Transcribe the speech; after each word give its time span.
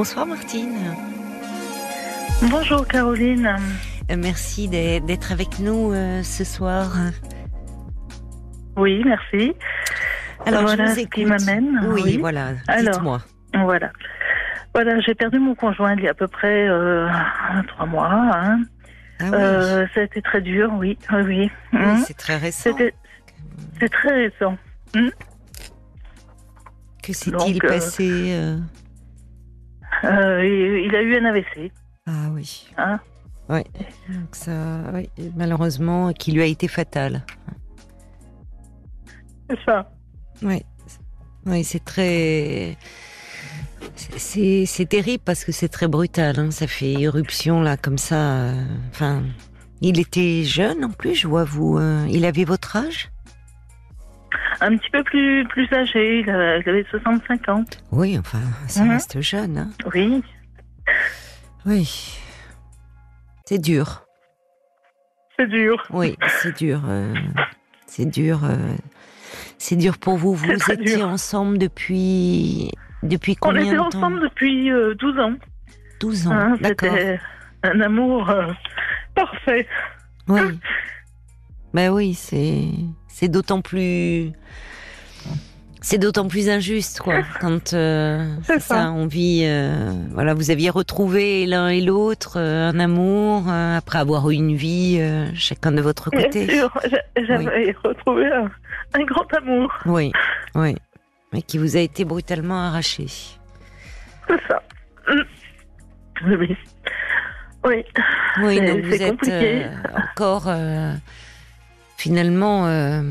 Bonsoir 0.00 0.24
Martine. 0.24 0.96
Bonjour 2.50 2.88
Caroline. 2.88 3.54
Euh, 4.10 4.16
merci 4.16 4.66
d'être 4.66 5.30
avec 5.30 5.58
nous 5.58 5.92
euh, 5.92 6.22
ce 6.22 6.42
soir. 6.42 6.90
Oui, 8.78 9.02
merci. 9.04 9.52
Alors, 10.46 10.62
voilà 10.62 10.86
je 10.86 10.90
vous 10.92 11.00
ce 11.00 11.06
qui 11.06 11.26
m'amène. 11.26 11.80
Oui, 11.92 12.16
voilà. 12.16 12.52
Alors, 12.66 12.94
Dites-moi. 12.94 13.20
Voilà. 13.52 13.92
Voilà, 14.74 14.98
j'ai 15.00 15.14
perdu 15.14 15.38
mon 15.38 15.54
conjoint 15.54 15.94
il 15.94 16.02
y 16.04 16.08
a 16.08 16.12
à 16.12 16.14
peu 16.14 16.28
près 16.28 16.66
euh, 16.66 17.06
trois 17.68 17.84
mois. 17.84 18.08
hein. 18.10 18.58
Ah 19.20 19.24
oui, 19.24 19.30
Euh, 19.34 19.86
ça 19.94 20.00
a 20.00 20.04
été 20.04 20.22
très 20.22 20.40
dur, 20.40 20.70
oui. 20.78 20.96
Oui, 21.12 21.20
oui. 21.26 21.50
Oui, 21.74 21.78
Hum. 21.78 22.02
c'est 22.06 22.16
très 22.16 22.38
récent. 22.38 22.74
C'est 23.78 23.88
très 23.90 24.14
récent. 24.14 24.56
Que 27.02 27.12
s'est-il 27.12 27.58
passé 27.58 28.30
Euh, 28.32 28.56
il, 30.04 30.84
il 30.86 30.94
a 30.94 31.02
eu 31.02 31.16
un 31.18 31.24
AVC. 31.26 31.72
Ah 32.06 32.28
oui. 32.32 32.66
Hein 32.78 33.00
Oui. 33.48 33.60
Donc 34.08 34.34
ça, 34.34 34.52
oui, 34.94 35.08
malheureusement, 35.36 36.12
qui 36.12 36.32
lui 36.32 36.42
a 36.42 36.46
été 36.46 36.68
fatal. 36.68 37.24
C'est 39.48 39.58
ça. 39.66 39.90
Oui. 40.42 40.62
Oui, 41.46 41.64
c'est 41.64 41.84
très. 41.84 42.76
C'est 44.16 44.66
c'est 44.66 44.86
terrible 44.86 45.22
parce 45.24 45.44
que 45.44 45.52
c'est 45.52 45.68
très 45.68 45.88
brutal. 45.88 46.38
hein. 46.38 46.50
Ça 46.50 46.66
fait 46.66 46.92
éruption 46.92 47.60
là 47.60 47.76
comme 47.76 47.98
ça. 47.98 48.32
euh, 48.44 48.64
Enfin, 48.90 49.22
il 49.80 49.98
était 49.98 50.44
jeune 50.44 50.84
en 50.84 50.90
plus. 50.90 51.14
Je 51.14 51.26
vois 51.28 51.44
vous. 51.44 51.78
euh, 51.78 52.06
il 52.10 52.24
avait 52.24 52.44
votre 52.44 52.76
âge? 52.76 53.10
Un 54.60 54.76
petit 54.76 54.90
peu 54.90 55.02
plus, 55.04 55.44
plus 55.48 55.72
âgé, 55.72 56.20
il, 56.20 56.30
avait 56.30 56.84
65 56.90 57.48
ans. 57.48 57.64
Oui, 57.92 58.18
enfin, 58.18 58.40
ça 58.68 58.84
Mhm. 58.84 58.90
reste 58.90 59.20
jeune. 59.20 59.58
hein. 59.58 59.70
Oui, 59.94 60.22
Oui. 61.66 62.18
C'est 63.46 63.58
dur. 63.58 64.04
c'est 65.38 65.48
dur. 65.48 65.82
Oui, 65.90 66.16
c'est 66.28 66.56
dur. 66.56 66.82
euh, 66.88 67.14
c'est 67.86 68.04
dur. 68.06 68.40
euh, 68.44 68.56
c'est 69.58 69.76
dur 69.76 69.98
pour 69.98 70.16
vous. 70.16 70.34
Vous 70.34 70.50
étiez 70.52 70.76
dur. 70.76 71.08
ensemble 71.08 71.58
depuis 71.58 72.70
depuis 73.02 73.36
On 73.42 73.48
combien 73.48 73.62
était 73.62 73.70
de 73.72 73.76
temps 73.76 73.86
ensemble 73.86 74.20
depuis 74.20 74.70
euh, 74.70 74.94
12 74.94 75.18
ans. 75.18 75.34
12 76.00 76.26
ans. 76.28 76.32
Hein, 76.32 76.56
D'accord. 76.60 76.92
C'était 76.92 77.18
un 77.62 77.80
amour 77.80 78.28
euh, 78.30 78.52
parfait. 79.14 79.66
Oui. 80.28 80.40
Ben 81.74 81.90
oui, 81.90 82.14
c'est 82.14 82.64
c'est 83.08 83.28
d'autant 83.28 83.60
plus 83.60 84.32
c'est 85.82 85.98
d'autant 85.98 86.28
plus 86.28 86.48
injuste 86.50 87.00
quoi 87.00 87.22
quand 87.40 87.72
euh, 87.72 88.34
C'est 88.44 88.60
ça. 88.60 88.90
on 88.92 89.06
vit 89.06 89.42
euh, 89.44 89.92
voilà 90.10 90.34
vous 90.34 90.50
aviez 90.50 90.68
retrouvé 90.70 91.46
l'un 91.46 91.68
et 91.68 91.80
l'autre 91.80 92.34
euh, 92.38 92.68
un 92.70 92.78
amour 92.80 93.48
après 93.50 93.98
avoir 93.98 94.28
eu 94.30 94.34
une 94.34 94.54
vie 94.54 95.00
chacun 95.34 95.72
de 95.72 95.80
votre 95.80 96.10
Bien 96.10 96.24
côté. 96.24 96.48
sûr, 96.58 96.70
j'a- 96.90 97.24
j'avais 97.24 97.74
retrouvé 97.84 98.26
un, 98.26 98.50
un 98.94 99.04
grand 99.04 99.32
amour. 99.34 99.72
Oui, 99.86 100.12
oui. 100.54 100.74
Mais 101.32 101.42
qui 101.42 101.58
vous 101.58 101.76
a 101.76 101.80
été 101.80 102.04
brutalement 102.04 102.60
arraché. 102.60 103.06
C'est 104.28 104.40
ça. 104.48 104.60
Mm. 105.08 105.20
Oui, 106.26 106.56
oui. 107.64 107.84
Oui. 108.42 108.66
Donc 108.66 108.84
vous 108.84 109.00
êtes 109.02 109.30
encore 109.94 110.48
finalement. 112.00 112.66
Euh, 112.66 113.02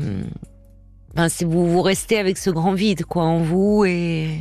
ben, 1.14 1.28
c'est 1.28 1.44
vous 1.44 1.66
vous 1.68 1.82
restez 1.82 2.18
avec 2.18 2.36
ce 2.38 2.50
grand 2.50 2.72
vide 2.72 3.04
quoi 3.04 3.24
en 3.24 3.38
vous 3.38 3.84
et 3.86 4.36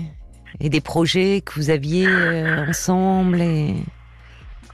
et 0.59 0.69
des 0.69 0.81
projets 0.81 1.42
que 1.42 1.53
vous 1.53 1.69
aviez 1.69 2.05
euh, 2.08 2.66
ensemble 2.67 3.39
et 3.42 3.75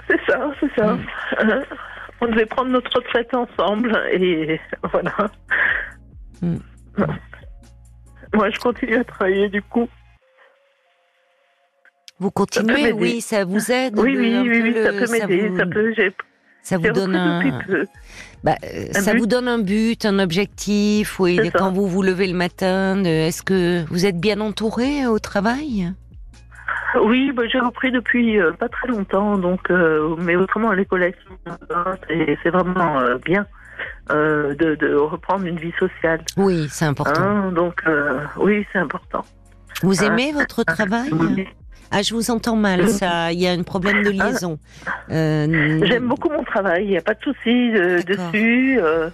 C'est 0.07 0.19
ça, 0.27 0.51
c'est 0.59 0.73
ça. 0.75 0.97
Euh, 1.41 1.63
on 2.21 2.27
devait 2.27 2.45
prendre 2.45 2.71
notre 2.71 2.91
retraite 2.95 3.33
ensemble 3.33 3.95
et 4.11 4.59
voilà. 4.91 5.13
Mm. 6.41 6.57
Moi, 8.33 8.49
je 8.49 8.59
continue 8.59 8.95
à 8.95 9.03
travailler 9.03 9.47
du 9.49 9.61
coup. 9.61 9.87
vous 12.19 12.31
continuez. 12.31 12.91
Oui, 12.91 13.21
ça 13.21 13.45
vous 13.45 13.71
aide. 13.71 13.97
Oui, 13.97 14.17
oui, 14.17 14.33
un 14.35 14.41
oui, 14.43 14.73
ça 14.83 14.91
peut 14.91 15.11
m'aider. 15.11 15.47
vous- 15.49 15.57
Ça 15.57 15.65
peut. 15.65 15.93
Ça 16.65 16.77
vous 16.79 16.91
donne 16.91 17.15
un. 17.15 17.61
peu. 17.67 17.85
Bah, 18.43 18.55
euh, 18.63 18.87
Un 18.95 19.01
ça 19.01 19.13
but. 19.13 19.19
vous 19.19 19.27
donne 19.27 19.47
un 19.47 19.59
but, 19.59 20.03
un 20.05 20.17
objectif. 20.19 21.19
Oui, 21.19 21.39
quand 21.53 21.71
vous 21.71 21.87
vous 21.87 22.01
levez 22.01 22.25
le 22.27 22.33
matin, 22.33 23.03
est-ce 23.03 23.43
que 23.43 23.85
vous 23.89 24.05
êtes 24.07 24.19
bien 24.19 24.41
entouré 24.41 25.05
au 25.05 25.19
travail? 25.19 25.93
Oui, 27.03 27.31
bah, 27.33 27.43
j'ai 27.51 27.59
repris 27.59 27.91
depuis 27.91 28.39
euh, 28.39 28.51
pas 28.51 28.67
très 28.69 28.87
longtemps, 28.87 29.37
donc 29.37 29.69
euh, 29.69 30.15
mais 30.17 30.35
autrement 30.35 30.71
les 30.71 30.85
collègues 30.85 31.15
sont 31.27 31.51
sympas, 31.51 31.95
c'est 32.07 32.37
c'est 32.41 32.49
vraiment 32.49 32.99
euh, 32.99 33.17
bien 33.23 33.45
euh, 34.11 34.55
de, 34.55 34.75
de 34.75 34.95
reprendre 34.95 35.45
une 35.45 35.57
vie 35.59 35.73
sociale. 35.77 36.21
Oui, 36.37 36.67
c'est 36.71 36.85
important. 36.85 37.21
Hein, 37.21 37.51
donc 37.51 37.81
euh, 37.85 38.19
oui, 38.37 38.65
c'est 38.71 38.79
important. 38.79 39.23
Vous 39.83 40.03
Hein 40.03 40.07
aimez 40.07 40.31
votre 40.31 40.63
travail? 40.63 41.11
Ah, 41.91 42.01
je 42.01 42.13
vous 42.13 42.31
entends 42.31 42.55
mal. 42.55 42.87
Ça, 42.89 43.31
il 43.31 43.39
y 43.39 43.47
a 43.47 43.51
un 43.51 43.63
problème 43.63 44.03
de 44.03 44.09
liaison. 44.09 44.57
Euh, 45.11 45.79
Ah. 45.81 45.85
J'aime 45.85 46.07
beaucoup 46.07 46.29
mon 46.29 46.43
travail, 46.43 46.83
il 46.85 46.89
n'y 46.89 46.97
a 46.97 47.01
pas 47.01 47.13
de 47.13 47.21
souci 47.21 47.71
euh, 47.75 48.01
dessus. 48.01 48.79
euh, 48.81 49.09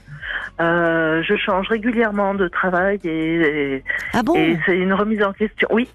euh, 0.60 1.22
je 1.24 1.36
change 1.36 1.68
régulièrement 1.68 2.34
de 2.34 2.48
travail 2.48 3.00
et, 3.04 3.36
et- 3.78 3.84
Ah 4.14 4.22
bon 4.24 4.36
et 4.36 4.58
c'est 4.66 4.78
une 4.78 4.94
remise 4.94 5.22
en 5.24 5.34
question. 5.34 5.68
Oui, 5.72 5.90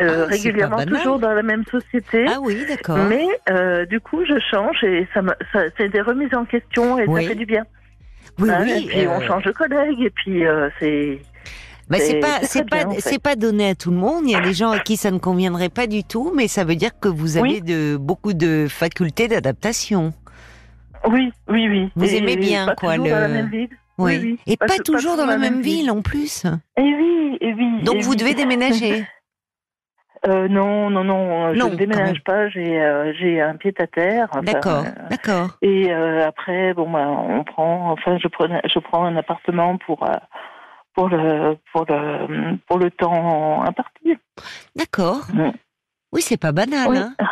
euh, 0.00 0.24
Ah, 0.26 0.30
régulièrement, 0.30 0.84
toujours 0.84 1.18
dans 1.18 1.32
la 1.32 1.42
même 1.42 1.64
société. 1.70 2.26
Ah 2.28 2.38
oui, 2.40 2.64
d'accord. 2.68 2.98
Mais 3.08 3.26
euh, 3.50 3.84
du 3.86 4.00
coup, 4.00 4.24
je 4.24 4.38
change 4.50 4.82
et 4.84 5.06
ça, 5.14 5.22
me- 5.22 5.34
ça 5.52 5.60
c'est 5.76 5.88
des 5.88 6.00
remises 6.00 6.34
en 6.34 6.44
question 6.44 6.98
et 6.98 7.04
Oui. 7.06 7.22
ça 7.24 7.28
fait 7.30 7.34
du 7.36 7.46
bien. 7.46 7.64
Oui, 8.38 8.50
Hein, 8.50 8.60
oui. 8.62 8.72
et 8.84 8.86
puis 8.88 9.06
on 9.08 9.20
change 9.26 9.44
de 9.44 9.52
collègue 9.52 10.00
et 10.00 10.10
puis 10.10 10.46
euh, 10.46 10.68
c'est 10.80 11.20
bah, 11.88 11.98
c'est 11.98 12.20
pas, 12.20 12.38
c'est 12.42 12.68
pas, 12.68 12.86
en 12.86 12.92
fait. 12.92 13.18
pas 13.22 13.36
donné 13.36 13.70
à 13.70 13.74
tout 13.74 13.90
le 13.90 13.96
monde. 13.96 14.24
Il 14.24 14.30
y 14.30 14.34
a 14.36 14.40
des 14.40 14.54
gens 14.54 14.70
à 14.70 14.78
qui 14.78 14.96
ça 14.96 15.10
ne 15.10 15.18
conviendrait 15.18 15.68
pas 15.68 15.86
du 15.86 16.04
tout, 16.04 16.32
mais 16.34 16.48
ça 16.48 16.64
veut 16.64 16.76
dire 16.76 16.98
que 17.00 17.08
vous 17.08 17.36
avez 17.36 17.48
Oui. 17.54 17.62
de 17.62 17.96
beaucoup 17.96 18.32
de 18.32 18.66
facultés 18.68 19.28
d'adaptation. 19.28 20.12
oui, 21.08 21.32
oui, 21.48 21.68
oui. 21.68 21.90
Vous 21.96 22.04
Et 22.14 22.18
aimez 22.18 22.36
bien, 22.36 22.74
quoi, 22.78 22.96
le- 22.96 23.10
dans 23.10 23.18
la 23.20 23.28
même 23.28 23.48
ville. 23.50 23.68
Oui. 23.98 24.16
Oui, 24.16 24.20
oui. 24.22 24.38
Et 24.46 24.56
pas, 24.56 24.66
Pas 24.66 24.76
tou- 24.76 24.92
pas 24.92 24.98
toujours 24.98 25.16
dans 25.16 25.26
la 25.26 25.36
même 25.36 25.60
ville, 25.60 25.90
en 25.90 26.00
plus. 26.00 26.44
Et 26.78 26.82
oui, 26.82 27.36
et 27.40 27.52
oui. 27.52 27.82
Donc 27.82 27.96
et 27.96 28.00
vous 28.00 28.10
oui. 28.12 28.16
devez 28.16 28.34
déménager. 28.34 29.04
Euh, 30.28 30.46
non, 30.46 30.88
non, 30.88 31.02
non, 31.02 31.46
euh, 31.48 31.52
je 31.52 31.58
Non, 31.58 31.64
ne 31.64 31.70
quand 31.70 31.76
déménage 31.78 32.22
pas. 32.22 32.48
J'ai 32.48 32.80
euh, 32.80 33.12
j'ai 33.18 33.40
un 33.40 33.56
pied 33.56 33.74
à 33.80 33.88
terre. 33.88 34.28
D'accord, 34.44 34.84
d'accord. 35.10 35.58
et 35.62 35.92
euh, 35.92 36.24
après, 36.28 36.74
bon, 36.74 36.88
bah, 36.88 37.08
on 37.08 37.42
prend. 37.42 37.90
Enfin, 37.90 38.18
je 38.22 38.28
prends, 38.28 38.46
je 38.46 38.78
prends 38.78 39.04
un 39.04 39.16
appartement 39.16 39.78
pour 39.78 40.04
pour 40.94 41.08
le 41.08 41.56
pour 41.72 41.84
le 41.88 42.56
pour 42.66 42.78
le 42.78 42.90
temps 42.90 43.62
imparti. 43.64 44.16
D'accord. 44.76 45.26
Mm. 45.32 45.50
Oui, 46.12 46.22
c'est 46.22 46.36
pas 46.36 46.52
banal. 46.52 46.88
Oui. 46.88 46.98
Hein 46.98 47.14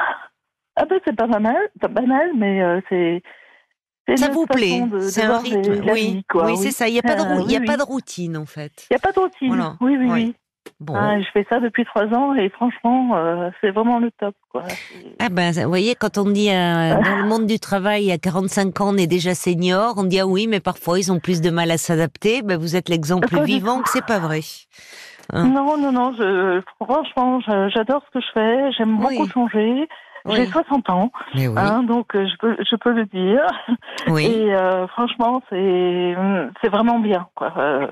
Ah 0.76 0.86
ben 0.86 0.98
c'est 1.04 1.14
pas 1.16 1.26
banal, 1.26 1.56
pas 1.78 1.88
banal, 1.88 2.30
mais 2.36 2.62
euh, 2.62 2.80
c'est. 2.88 3.22
ça 4.16 4.30
vous 4.30 4.46
plaît 4.46 4.80
C'est 5.00 5.24
un 5.24 5.38
rythme. 5.38 5.82
oui, 5.92 6.22
oui, 6.34 6.56
c'est 6.56 6.70
ça. 6.70 6.88
Il 6.88 6.92
n'y 6.92 7.00
a, 7.00 7.02
pas 7.02 7.16
de, 7.16 7.20
Euh, 7.22 7.42
il 7.44 7.52
y 7.52 7.56
a 7.56 7.60
oui, 7.60 7.66
pas 7.66 7.72
oui. 7.72 7.78
de 7.78 7.82
routine, 7.82 8.36
en 8.38 8.46
fait. 8.46 8.86
Il 8.90 8.94
n'y 8.94 8.96
a 8.96 9.00
pas 9.00 9.12
de 9.12 9.18
routine. 9.20 9.48
Voilà. 9.48 9.76
Oui, 9.80 9.96
oui, 9.98 10.06
Oui. 10.10 10.34
Bon. 10.78 10.94
Ah, 10.96 11.20
je 11.20 11.26
fais 11.32 11.46
ça 11.50 11.60
depuis 11.60 11.84
trois 11.84 12.06
ans 12.06 12.34
et 12.34 12.48
franchement, 12.48 13.16
euh, 13.16 13.50
c'est 13.60 13.70
vraiment 13.70 13.98
le 13.98 14.10
top. 14.12 14.34
Quoi. 14.50 14.62
Ah 15.18 15.28
ben, 15.30 15.52
vous 15.52 15.68
voyez, 15.68 15.94
quand 15.94 16.18
on 16.18 16.24
dit 16.24 16.50
euh, 16.50 16.94
dans 16.94 17.16
le 17.18 17.28
monde 17.28 17.46
du 17.46 17.58
travail, 17.58 18.10
à 18.12 18.18
45 18.18 18.80
ans, 18.80 18.94
on 18.94 18.96
est 18.96 19.06
déjà 19.06 19.34
senior, 19.34 19.94
on 19.96 20.04
dit 20.04 20.20
ah 20.20 20.26
oui, 20.26 20.46
mais 20.46 20.60
parfois 20.60 20.98
ils 20.98 21.12
ont 21.12 21.18
plus 21.18 21.40
de 21.40 21.50
mal 21.50 21.70
à 21.70 21.78
s'adapter. 21.78 22.42
Ben, 22.42 22.58
vous 22.58 22.76
êtes 22.76 22.88
l'exemple 22.88 23.42
vivant 23.44 23.80
que 23.82 23.88
c'est 23.90 24.04
pas 24.04 24.18
vrai. 24.18 24.40
Hein. 25.32 25.44
Non, 25.48 25.76
non, 25.76 25.92
non, 25.92 26.12
je, 26.18 26.60
franchement, 26.82 27.40
j'adore 27.74 28.02
ce 28.06 28.18
que 28.18 28.24
je 28.24 28.32
fais. 28.34 28.72
J'aime 28.72 28.98
Oui. 29.04 29.18
beaucoup 29.18 29.30
changer. 29.30 29.88
J'ai 30.28 30.42
Oui. 30.42 30.46
60 30.48 30.90
ans, 30.90 31.10
oui, 31.34 31.46
hein, 31.56 31.82
donc 31.82 32.14
euh, 32.14 32.26
je 32.26 32.36
peux, 32.38 32.56
je 32.68 32.76
peux 32.76 32.92
le 32.92 33.06
dire. 33.06 33.40
oui, 34.08 34.26
Et 34.26 34.54
euh, 34.54 34.86
franchement, 34.88 35.42
c'est 35.48 36.14
c'est 36.62 36.68
vraiment 36.68 36.98
bien. 36.98 37.26
Quoi. 37.34 37.52
Euh, 37.56 37.86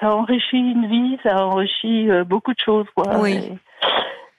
ça 0.00 0.14
enrichit 0.14 0.56
une 0.58 0.86
vie, 0.88 1.18
ça 1.22 1.44
enrichit 1.46 2.08
beaucoup 2.26 2.52
de 2.52 2.60
choses. 2.64 2.86
Quoi. 2.94 3.18
Oui. 3.20 3.34
Et 3.36 3.58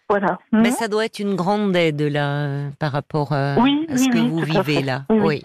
voilà. 0.09 0.37
Mais 0.51 0.69
Mhm. 0.69 0.75
ça 0.75 0.87
doit 0.87 1.05
être 1.05 1.19
une 1.19 1.35
grande 1.35 1.75
aide 1.75 2.01
là 2.01 2.69
par 2.79 2.91
rapport 2.91 3.31
à 3.33 3.55
ce 3.55 4.09
que 4.11 4.17
vous 4.29 4.39
vivez 4.39 4.81
là. 4.83 5.03
Oui. 5.09 5.43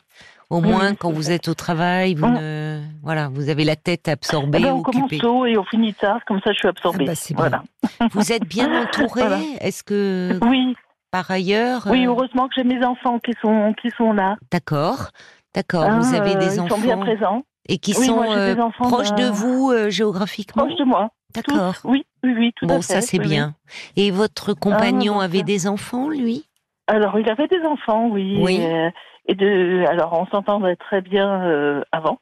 Au 0.51 0.61
moins, 0.61 0.91
oui, 0.91 0.97
quand 1.01 1.11
vous 1.11 1.31
êtes 1.33 1.49
au 1.49 1.55
travail, 1.55 2.15
vous 2.15 2.29
ne, 2.29 2.81
voilà, 3.03 3.29
vous 3.33 3.49
avez 3.49 3.65
la 3.65 3.77
tête 3.77 4.03
Eh 4.07 4.11
absorbée, 4.11 4.61
ben, 4.61 4.73
on 4.75 4.83
commence 4.83 5.11
tôt 5.19 5.47
et 5.47 5.57
on 5.57 5.65
finit 5.65 5.95
tard, 5.95 6.21
comme 6.27 6.39
ça 6.45 6.53
je 6.53 6.59
suis 6.59 6.69
absorbée. 6.69 7.07
Ah 7.09 7.13
bah, 7.13 7.15
bien. 7.29 7.37
voilà. 7.37 8.09
Vous 8.13 8.31
êtes 8.31 8.45
bien 8.47 8.69
entouré. 8.83 9.23
Voilà. 9.23 9.39
Est-ce 9.61 9.83
que 9.83 10.39
Oui, 10.47 10.77
par 11.15 11.31
ailleurs, 11.31 11.83
oui, 11.87 12.07
euh, 12.07 12.11
heureusement 12.11 12.49
que 12.49 12.55
j'ai 12.57 12.65
mes 12.65 12.85
enfants 12.85 13.21
qui 13.21 13.35
sont 13.41 13.73
qui 13.81 13.89
sont 13.93 14.13
là. 14.13 14.35
d'accord, 14.51 15.11
d'accord, 15.55 15.89
vous 16.01 16.13
avez 16.13 16.35
euh, 16.35 16.39
des 16.41 16.55
ils 16.57 16.61
enfants 16.61 16.75
sont 16.75 16.83
bien 16.83 16.97
présents, 16.99 17.45
et 17.69 17.79
qui 17.79 17.95
Oui, 17.97 18.07
sont 18.07 18.17
moi, 18.17 18.37
euh, 18.37 18.57
proches 18.81 19.13
de 19.13 19.23
d'un- 19.23 19.31
vous 19.31 19.71
euh, 19.71 19.91
géographiquement. 19.91 20.67
proches 20.67 20.77
de 20.77 20.83
moi. 20.83 21.11
D'accord. 21.33 21.77
Oui, 21.85 22.05
oui, 22.25 22.35
oui, 22.37 22.53
tout 22.57 22.67
Bon, 22.67 22.79
à 22.79 22.83
fait. 22.83 22.95
ça 22.95 23.01
c'est 23.01 23.19
oui, 23.19 23.27
oui. 23.27 23.31
bien. 23.31 23.55
Et 23.95 24.11
votre 24.11 24.55
compagnon 24.55 25.15
bon, 25.15 25.21
avait 25.21 25.45
des 25.45 25.69
enfants, 25.69 26.09
lui? 26.09 26.49
Alors, 26.89 27.17
il 27.17 27.31
avait 27.31 27.47
des 27.47 27.63
enfants, 27.65 28.09
oui. 28.09 28.37
Oui. 28.43 28.57
Et, 28.57 28.67
euh, 28.67 28.91
et 29.27 29.37
de, 29.37 29.85
alors, 29.89 30.15
on 30.21 30.27
s'entendait 30.27 30.75
très 30.75 31.01
bien 31.01 31.43
euh, 31.45 31.83
avant. 31.93 32.19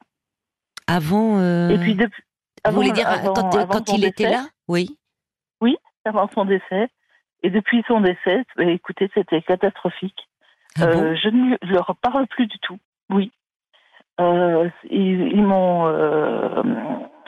Avant. 0.87 1.39
euh, 1.39 1.71
Et 1.71 1.79
puis, 1.79 1.95
depuis, 1.95 2.23
vous 2.69 2.75
voulez 2.75 2.93
dire 2.93 3.09
avant- 3.09 3.33
quand, 3.33 3.57
avant 3.57 3.73
quand 3.73 3.89
son 3.89 3.97
il 3.97 4.05
était 4.05 4.29
là? 4.29 4.49
Oui. 4.69 4.99
Avant 6.05 6.29
son 6.35 6.45
décès. 6.45 6.91
Et 7.43 7.51
depuis 7.51 7.83
son 7.89 8.01
décès, 8.01 8.45
bah, 8.57 8.65
écoutez, 8.65 9.11
c'était 9.15 9.43
catastrophique. 9.43 10.29
Ah 10.81 10.87
bon 10.87 11.03
Euh, 11.03 11.15
je 11.17 11.29
ne 11.29 11.57
leur 11.73 11.97
parle 12.01 12.27
plus 12.29 12.47
du 12.47 12.59
tout. 12.61 12.79
Oui. 13.11 13.31
Euh, 14.21 14.69
ils 14.91 15.29
ils 15.33 15.43
m'ont 15.43 15.87
euh, 15.87 16.63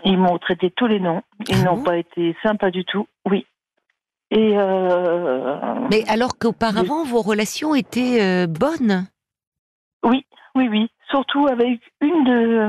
ils 0.04 0.18
m'ont 0.18 0.38
traité 0.38 0.70
tous 0.70 0.86
les 0.86 1.00
noms. 1.00 1.22
Ils 1.48 1.56
Ah 1.62 1.64
n'ont 1.64 1.76
bon 1.76 1.82
pas 1.82 1.96
été 1.98 2.36
sympas 2.42 2.70
du 2.70 2.84
tout. 2.84 3.06
Oui. 3.26 3.46
Et 4.30 4.52
euh, 4.56 5.56
Mais 5.90 6.04
alors 6.08 6.38
qu'auparavant 6.38 7.04
vos 7.04 7.22
relations 7.22 7.74
étaient 7.74 8.46
bonnes? 8.46 9.06
oui, 10.04 10.26
oui, 10.54 10.68
oui. 10.68 10.88
Surtout 11.10 11.46
avec 11.46 11.80
une 12.00 12.24
de 12.24 12.68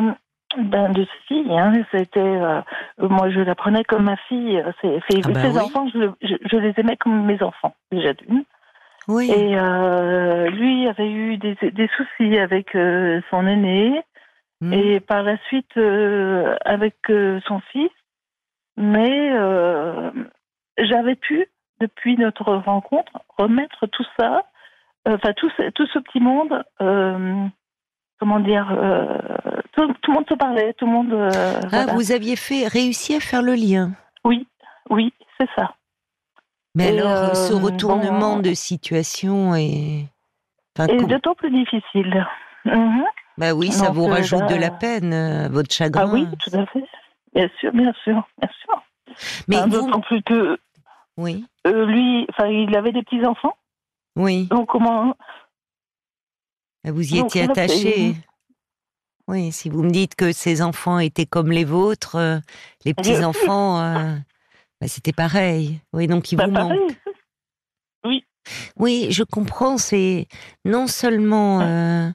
ben, 0.58 0.92
de 0.92 1.04
ses 1.04 1.20
filles. 1.28 1.58
Hein. 1.58 1.74
C'était 1.92 2.20
euh, 2.20 2.62
moi 3.00 3.30
je 3.30 3.40
la 3.42 3.56
prenais 3.56 3.84
comme 3.84 4.04
ma 4.06 4.18
fille. 4.28 4.64
C'est, 4.82 5.00
c'est- 5.10 5.22
Ah 5.26 5.30
bah 5.32 5.42
ses 5.42 5.52
oui. 5.52 5.60
enfants, 5.60 5.88
je, 5.94 6.10
je, 6.22 6.36
je 6.50 6.58
les 6.58 6.74
aimais 6.78 6.98
comme 6.98 7.26
mes 7.26 7.42
enfants 7.44 7.76
déjà 7.92 8.14
d'une. 8.14 8.44
Oui. 9.08 9.30
Et 9.32 9.58
euh, 9.58 10.50
lui 10.50 10.88
avait 10.88 11.12
eu 11.12 11.38
des, 11.38 11.56
des 11.72 11.90
soucis 11.96 12.38
avec 12.40 12.76
euh, 12.76 13.22
son 13.30 13.46
aîné 13.48 14.02
Hmm. 14.62 14.72
et 14.72 15.02
par 15.02 15.22
la 15.22 15.36
suite 15.50 15.76
euh, 15.76 16.56
avec 16.64 16.96
son 17.46 17.60
fils. 17.74 17.92
Mais 18.78 19.32
j'avais 20.78 21.16
pu, 21.16 21.46
depuis 21.82 22.16
notre 22.18 22.54
rencontre, 22.56 23.12
remettre 23.38 23.86
tout 23.88 24.06
ça, 24.18 24.44
enfin 25.06 25.34
tout, 25.34 25.50
ce- 25.58 25.70
tout 25.72 25.86
ce 25.88 26.00
petit 26.00 26.22
monde, 26.22 26.64
comment 28.20 28.40
dire, 28.40 28.68
euh, 28.72 29.18
tout, 29.74 29.88
tout 30.02 30.12
le 30.12 30.16
monde 30.16 30.26
se 30.30 30.34
parlait, 30.36 30.74
tout 30.74 30.86
le 30.86 30.92
monde. 30.92 31.14
euh, 31.14 31.30
Ah, 31.64 31.68
voilà. 31.70 31.94
vous 31.94 32.12
aviez 32.12 32.36
fait 32.36 32.68
réussi 32.68 33.16
à 33.16 33.20
faire 33.20 33.42
le 33.42 33.54
lien. 33.56 33.92
Oui, 34.24 34.48
oui, 34.90 35.14
c'est 35.40 35.50
ça. 35.56 35.74
Mais 36.76 36.94
Et, 36.94 37.00
alors 37.00 37.36
ce 37.36 37.54
euh, 37.54 37.58
retournement 37.58 38.36
bon. 38.36 38.42
de 38.42 38.54
situation 38.54 39.56
est. 39.56 40.06
Enfin, 40.78 40.88
com- 40.88 41.08
d'autant 41.08 41.36
plus 41.36 41.52
difficile. 41.52 42.26
Mhm. 42.66 43.04
Bah 43.38 43.54
oui, 43.54 43.72
ça 43.72 43.88
Donc, 43.88 43.96
vous 43.96 44.08
rajoute 44.08 44.48
de 44.48 44.56
là- 44.56 44.60
la 44.62 44.72
peine, 44.72 45.48
votre 45.52 45.70
Ah 45.72 45.74
chagrin. 45.76 46.12
oui, 46.14 46.28
tout 46.40 46.56
à 46.58 46.66
fait. 46.68 46.84
Bien 47.34 47.50
sûr, 47.60 47.72
bien 47.74 47.94
sûr, 48.04 48.28
bien 48.40 48.50
sûr. 48.64 48.82
Mais 49.48 49.58
Enfin, 49.58 49.68
vous, 49.68 49.86
D'autant 49.86 50.02
plus 50.02 50.22
que 50.24 50.58
oui, 51.18 51.46
lui, 51.66 52.26
enfin, 52.30 52.48
il 52.48 52.76
avait 52.76 52.92
des 52.92 53.04
petits 53.04 53.26
enfants. 53.26 53.56
oui, 54.18 54.48
Donc 54.48 54.68
comment 54.70 55.16
vous 56.92 57.14
y 57.14 57.18
Donc, 57.20 57.28
étiez 57.28 57.44
attaché. 57.44 58.14
c'est- 58.14 58.16
Oui, 59.28 59.52
si 59.52 59.70
vous 59.70 59.82
me 59.84 59.90
dites 59.90 60.14
que 60.16 60.32
ces 60.32 60.62
enfants 60.62 61.00
étaient 61.00 61.26
comme 61.26 61.52
les 61.52 61.64
vôtres, 61.66 62.16
euh, 62.16 62.38
les 62.86 62.94
petits 62.94 63.24
enfants, 63.24 63.80
euh, 63.82 64.16
bah, 64.80 64.88
c'était 64.88 65.14
pareil. 65.14 65.80
Oui, 65.94 66.06
donc 66.08 66.32
ils 66.32 66.36
bah, 66.36 66.46
vous 66.48 66.54
pareil. 66.54 66.80
manquent. 66.80 66.96
Oui, 68.78 69.08
je 69.10 69.24
comprends. 69.24 69.78
C'est 69.80 70.28
non 70.64 70.86
seulement 70.86 71.62
euh, 71.62 72.12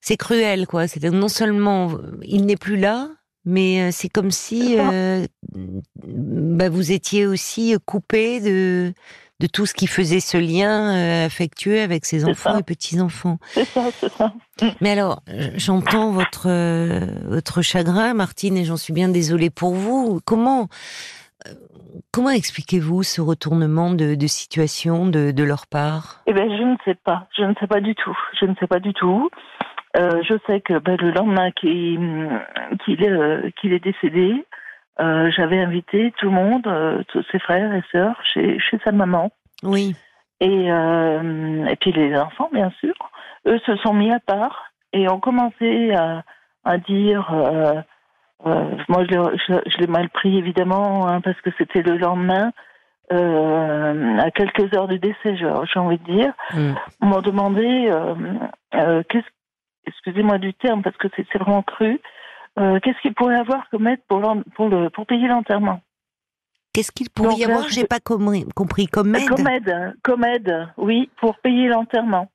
c'est 0.00 0.16
cruel, 0.16 0.66
quoi. 0.66 0.88
C'est 0.88 1.04
non 1.04 1.28
seulement 1.28 1.92
il 2.22 2.46
n'est 2.46 2.56
plus 2.56 2.76
là, 2.76 3.08
mais 3.44 3.92
c'est 3.92 4.08
comme 4.08 4.32
si 4.32 4.76
bah, 5.96 6.68
vous 6.68 6.90
étiez 6.92 7.26
aussi 7.26 7.76
coupé 7.86 8.40
de 8.40 8.92
de 9.40 9.46
tout 9.46 9.66
ce 9.66 9.74
qui 9.74 9.86
faisait 9.86 10.20
ce 10.20 10.36
lien 10.36 10.94
euh, 10.94 11.26
affectueux 11.26 11.80
avec 11.80 12.04
ses 12.04 12.24
enfants 12.24 12.54
ça. 12.54 12.58
et 12.58 12.62
petits 12.62 13.00
enfants. 13.00 13.38
C'est 13.50 13.64
ça, 13.64 13.90
c'est 13.92 14.10
ça. 14.10 14.32
Mais 14.80 14.90
alors, 14.90 15.22
euh, 15.28 15.50
j'entends 15.56 16.10
votre 16.10 16.48
euh, 16.48 17.06
votre 17.24 17.62
chagrin, 17.62 18.14
Martine, 18.14 18.56
et 18.56 18.64
j'en 18.64 18.76
suis 18.76 18.92
bien 18.92 19.08
désolée 19.08 19.50
pour 19.50 19.74
vous. 19.74 20.20
Comment 20.24 20.68
comment 22.12 22.30
expliquez-vous 22.30 23.04
ce 23.04 23.20
retournement 23.20 23.92
de, 23.92 24.14
de 24.16 24.26
situation 24.26 25.06
de, 25.06 25.30
de 25.30 25.42
leur 25.44 25.66
part? 25.68 26.22
Eh 26.26 26.32
ben, 26.32 26.50
je 26.50 26.62
ne 26.62 26.76
sais 26.84 26.96
pas. 26.96 27.28
Je 27.36 27.44
ne 27.44 27.54
sais 27.60 27.68
pas 27.68 27.80
du 27.80 27.94
tout. 27.94 28.16
Je 28.40 28.46
ne 28.46 28.54
sais 28.56 28.66
pas 28.66 28.80
du 28.80 28.92
tout. 28.92 29.30
Euh, 29.96 30.20
je 30.22 30.34
sais 30.46 30.60
que 30.60 30.78
ben, 30.78 30.96
le 31.00 31.12
lendemain 31.12 31.50
qu'il 31.52 32.28
qu'il 32.84 33.02
est, 33.04 33.52
qu'il 33.60 33.72
est 33.72 33.82
décédé, 33.82 34.44
euh, 35.00 35.30
j'avais 35.30 35.60
invité 35.60 36.12
tout 36.18 36.26
le 36.26 36.32
monde, 36.32 36.66
euh, 36.66 37.02
tous 37.08 37.24
ses 37.30 37.38
frères 37.38 37.72
et 37.72 37.82
sœurs, 37.92 38.16
chez, 38.24 38.58
chez 38.58 38.78
sa 38.84 38.90
maman. 38.90 39.30
Oui, 39.62 39.94
Et, 40.40 40.72
euh, 40.72 41.66
et 41.66 41.76
puis 41.76 41.92
les 41.92 42.16
enfants, 42.16 42.48
bien 42.52 42.72
sûr, 42.80 42.94
eux 43.46 43.60
se 43.64 43.76
sont 43.76 43.94
mis 43.94 44.12
à 44.12 44.18
part 44.18 44.72
et 44.92 45.08
ont 45.08 45.20
commencé 45.20 45.92
à, 45.94 46.24
à 46.64 46.78
dire. 46.78 47.30
moi, 48.88 49.04
je 49.08 49.78
l'ai, 49.78 49.86
mal 49.86 50.08
pris 50.10 50.36
évidemment 50.36 51.06
hein, 51.06 51.20
parce 51.20 51.40
que 51.42 51.50
c'était 51.58 51.82
le 51.82 51.96
lendemain, 51.96 52.52
à 53.10 54.30
quelques 54.32 54.74
heures 54.74 54.88
du 54.88 54.98
décès, 54.98 55.36
j'ai, 55.36 55.78
envie 55.78 55.98
de 55.98 56.12
dire. 56.12 56.32
Mm. 56.54 56.72
On 57.02 57.06
m'a 57.06 57.20
demandé, 57.20 57.90
excusez-moi 59.86 60.38
du 60.38 60.54
terme 60.54 60.82
parce 60.82 60.96
que 60.96 61.08
c'est, 61.14 61.26
c'est 61.32 61.38
vraiment 61.38 61.62
cru. 61.62 62.00
Euh, 62.58 62.78
qu'est-ce 62.80 63.00
qu'il 63.00 63.14
pourrait 63.14 63.36
avoir 63.38 63.68
comme 63.70 63.86
aide 63.86 64.00
pour, 64.08 64.20
pour, 64.54 64.68
le, 64.68 64.90
pour 64.90 65.06
payer 65.06 65.28
l'enterrement? 65.28 65.80
Qu'est-ce 66.72 66.92
qu'il 66.92 67.08
pourrait 67.10 67.30
Donc 67.30 67.38
y 67.38 67.44
avoir? 67.44 67.62
Je- 67.68 67.74
J'ai 67.74 67.86
pas 67.86 68.00
compris, 68.00 68.44
compris 68.54 68.86
comme 68.86 69.14
aide? 69.14 69.28
Comme 69.28 69.46
aide, 69.48 69.94
comme 70.02 70.24
aide, 70.24 70.68
oui, 70.76 71.10
pour 71.20 71.36
payer 71.38 71.68
l'enterrement. 71.68 72.30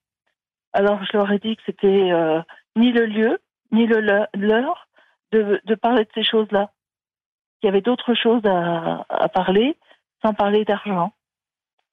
Alors 0.74 1.04
je 1.04 1.16
leur 1.18 1.32
ai 1.32 1.40
dit 1.40 1.56
que 1.56 1.62
c'était 1.66 2.12
euh, 2.12 2.42
ni 2.76 2.92
le 2.92 3.06
lieu, 3.06 3.40
ni 3.72 3.86
le 3.86 4.00
l'heure 4.34 4.88
de, 5.32 5.62
de 5.64 5.76
parler 5.76 6.04
de 6.06 6.10
ces 6.16 6.24
choses-là. 6.24 6.72
Il 7.62 7.68
y 7.68 7.70
avait 7.70 7.82
d'autres 7.82 8.14
choses 8.16 8.42
à, 8.46 9.06
à 9.10 9.30
parler 9.30 9.78
sans 10.24 10.34
parler 10.34 10.66
d'argent. 10.66 11.14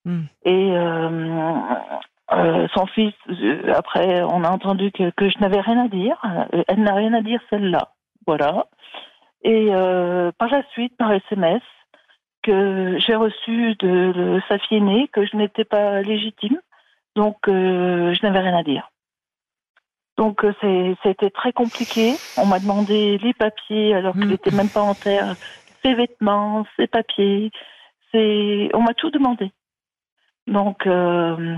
Hmm. 0.04 0.22
Et 0.44 0.72
euh, 0.72 1.56
euh, 2.32 2.66
son 2.74 2.86
fils, 2.86 3.14
après, 3.74 4.22
on 4.22 4.44
a 4.44 4.50
entendu 4.50 4.90
que, 4.92 5.10
que 5.10 5.28
je 5.28 5.38
n'avais 5.40 5.60
rien 5.60 5.84
à 5.84 5.88
dire. 5.88 6.16
Elle 6.68 6.82
n'a 6.82 6.94
rien 6.94 7.12
à 7.12 7.20
dire, 7.20 7.40
celle-là. 7.50 7.92
Voilà. 8.26 8.66
Et 9.42 9.68
euh, 9.70 10.30
par 10.38 10.48
la 10.50 10.62
suite, 10.72 10.96
par 10.96 11.12
SMS, 11.12 11.62
que 12.42 12.98
j'ai 12.98 13.14
reçu 13.14 13.74
de, 13.76 14.12
de 14.12 14.40
sa 14.48 14.58
fille 14.58 14.78
aînée 14.78 15.08
que 15.12 15.24
je 15.26 15.36
n'étais 15.36 15.64
pas 15.64 16.00
légitime, 16.02 16.58
donc 17.16 17.36
euh, 17.48 18.14
je 18.14 18.22
n'avais 18.26 18.40
rien 18.40 18.56
à 18.56 18.62
dire. 18.62 18.90
Donc 20.16 20.44
euh, 20.44 20.52
c'était 21.02 21.30
très 21.30 21.52
compliqué. 21.52 22.14
On 22.36 22.44
m'a 22.46 22.58
demandé 22.58 23.18
les 23.18 23.32
papiers 23.34 23.94
alors 23.94 24.14
qu'il 24.14 24.26
Mm. 24.26 24.30
n'était 24.30 24.50
même 24.50 24.68
pas 24.68 24.82
en 24.82 24.94
terre, 24.94 25.34
ses 25.82 25.94
vêtements, 25.94 26.66
ses 26.76 26.86
papiers. 26.86 27.50
On 28.12 28.82
m'a 28.82 28.94
tout 28.94 29.10
demandé. 29.10 29.52
Donc 30.46 30.86
euh, 30.86 31.56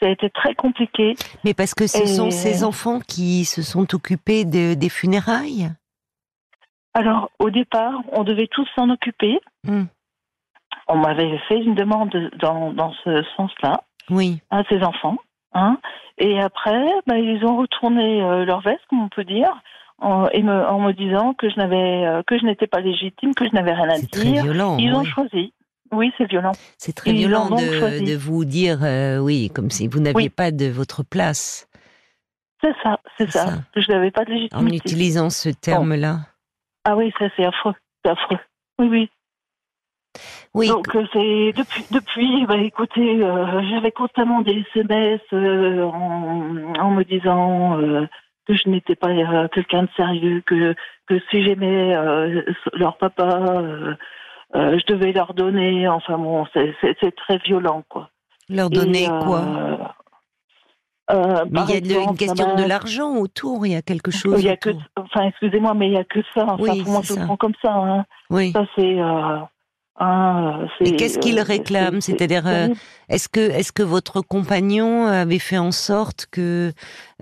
ça 0.00 0.06
a 0.06 0.10
été 0.10 0.30
très 0.30 0.54
compliqué. 0.54 1.14
Mais 1.44 1.52
parce 1.52 1.74
que 1.74 1.86
ce 1.86 2.02
Et- 2.02 2.06
sont 2.06 2.30
ces 2.30 2.64
enfants 2.64 3.00
qui 3.00 3.44
se 3.44 3.60
sont 3.62 3.94
occupés 3.94 4.44
de- 4.44 4.74
des 4.74 4.88
funérailles? 4.88 5.68
Alors 6.94 7.30
au 7.38 7.50
départ, 7.50 7.94
on 8.12 8.24
devait 8.24 8.48
tous 8.50 8.66
s'en 8.76 8.90
occuper. 8.90 9.38
Mm. 9.64 9.84
On 10.88 10.96
m'avait 10.96 11.38
fait 11.48 11.58
une 11.62 11.74
demande 11.74 12.10
dans, 12.38 12.72
dans 12.72 12.92
ce 13.04 13.22
sens-là. 13.36 13.82
Oui. 14.08 14.40
à 14.50 14.64
ses 14.68 14.82
enfants. 14.82 15.18
Hein. 15.52 15.78
Et 16.18 16.40
après, 16.40 16.84
bah, 17.06 17.16
ils 17.18 17.44
ont 17.44 17.56
retourné 17.56 18.20
euh, 18.22 18.44
leur 18.44 18.60
veste, 18.60 18.80
comme 18.90 19.02
on 19.04 19.08
peut 19.08 19.22
dire, 19.22 19.52
en, 19.98 20.26
et 20.32 20.42
me, 20.42 20.66
en 20.66 20.80
me 20.80 20.92
disant 20.92 21.32
que 21.32 21.48
je 21.48 21.54
n'avais, 21.56 22.06
euh, 22.06 22.22
que 22.26 22.36
je 22.36 22.44
n'étais 22.44 22.66
pas 22.66 22.80
légitime, 22.80 23.34
que 23.34 23.44
je 23.44 23.52
n'avais 23.54 23.72
rien 23.72 23.88
à 23.88 23.94
C'est 23.96 24.10
très 24.10 24.24
dire. 24.24 24.42
violent. 24.42 24.78
Ils 24.78 24.92
ont 24.94 25.04
choisi. 25.04 25.52
Oui, 25.92 26.12
c'est 26.18 26.28
violent. 26.28 26.52
C'est 26.76 26.92
très 26.94 27.12
violent 27.12 27.46
en 27.50 27.56
de, 27.56 28.04
de 28.04 28.16
vous 28.16 28.44
dire, 28.44 28.78
euh, 28.82 29.18
oui, 29.18 29.48
comme 29.54 29.70
si 29.70 29.86
vous 29.86 30.00
n'aviez 30.00 30.16
Oui. 30.24 30.28
pas 30.28 30.50
de 30.50 30.66
votre 30.66 31.04
place 31.04 31.68
C'est 32.62 32.74
ça, 32.82 32.98
c'est 33.16 33.30
ça. 33.30 33.46
ça. 33.46 33.52
Je 33.76 33.92
n'avais 33.92 34.10
pas 34.10 34.24
de 34.24 34.30
en 34.30 34.34
légitimité. 34.34 34.76
utilisant 34.76 35.30
ce 35.30 35.50
terme-là. 35.50 36.18
Ah 36.84 36.96
oui, 36.96 37.12
ça 37.18 37.26
c'est 37.36 37.44
affreux, 37.44 37.74
c'est 38.04 38.10
affreux. 38.10 38.38
Oui, 38.78 38.88
oui. 38.88 39.10
Oui, 40.54 40.66
Donc 40.68 40.94
euh, 40.96 41.06
c'est 41.12 41.52
depuis, 41.52 41.84
depuis, 41.92 42.46
bah 42.46 42.56
écoutez, 42.56 43.22
euh, 43.22 43.62
j'avais 43.70 43.92
constamment 43.92 44.40
des 44.40 44.64
SMS 44.74 45.20
euh, 45.32 45.84
en, 45.84 46.74
en 46.76 46.90
me 46.90 47.04
disant 47.04 47.78
euh, 47.80 48.06
que 48.46 48.54
je 48.54 48.68
n'étais 48.68 48.96
pas 48.96 49.08
quelqu'un 49.48 49.84
de 49.84 49.88
sérieux, 49.96 50.42
que 50.44 50.74
que 51.06 51.20
si 51.30 51.44
j'aimais 51.44 51.94
leur 52.72 52.96
papa, 52.98 53.52
je 54.54 54.86
devais 54.86 55.12
leur 55.12 55.34
donner. 55.34 55.86
Enfin 55.86 56.18
bon, 56.18 56.44
c'est 56.52 57.14
très 57.16 57.38
violent 57.38 57.84
quoi. 57.88 58.10
leur 58.48 58.70
donner 58.70 59.06
quoi? 59.06 59.94
Euh, 61.14 61.44
Mais 61.50 61.60
il 61.68 61.86
y 61.90 61.96
a 61.96 62.02
une 62.02 62.16
question 62.16 62.54
de 62.54 62.64
l'argent 62.64 63.16
autour, 63.16 63.66
il 63.66 63.72
y 63.72 63.76
a 63.76 63.82
quelque 63.82 64.10
chose 64.10 64.40
Il 64.40 64.46
y 64.46 64.48
a 64.48 64.56
que, 64.56 64.70
autour. 64.70 64.82
enfin 64.96 65.26
excusez-moi, 65.28 65.74
mais 65.74 65.88
il 65.88 65.94
y 65.94 65.98
a 65.98 66.04
que 66.04 66.20
ça. 66.34 66.44
Enfin 66.44 66.56
Oui, 66.58 66.82
pour 66.82 66.92
moi 66.92 67.00
je 67.04 67.14
le 67.14 67.24
prends 67.24 67.36
comme 67.36 67.54
ça. 67.62 67.72
Hein. 67.72 68.04
Oui, 68.30 68.52
Ça 68.52 68.64
c'est 68.76 69.00
euh, 69.00 69.38
Hein, 70.02 70.66
Et 70.80 70.96
qu'est-ce 70.96 71.18
qu'il 71.18 71.38
réclame? 71.40 72.00
C'est-à-dire, 72.00 72.46
est-ce 73.10 73.28
que 73.28 73.40
est-ce 73.40 73.70
que 73.70 73.82
votre 73.82 74.22
compagnon 74.22 75.06
avait 75.06 75.38
fait 75.38 75.58
en 75.58 75.72
sorte 75.72 76.26
que 76.30 76.72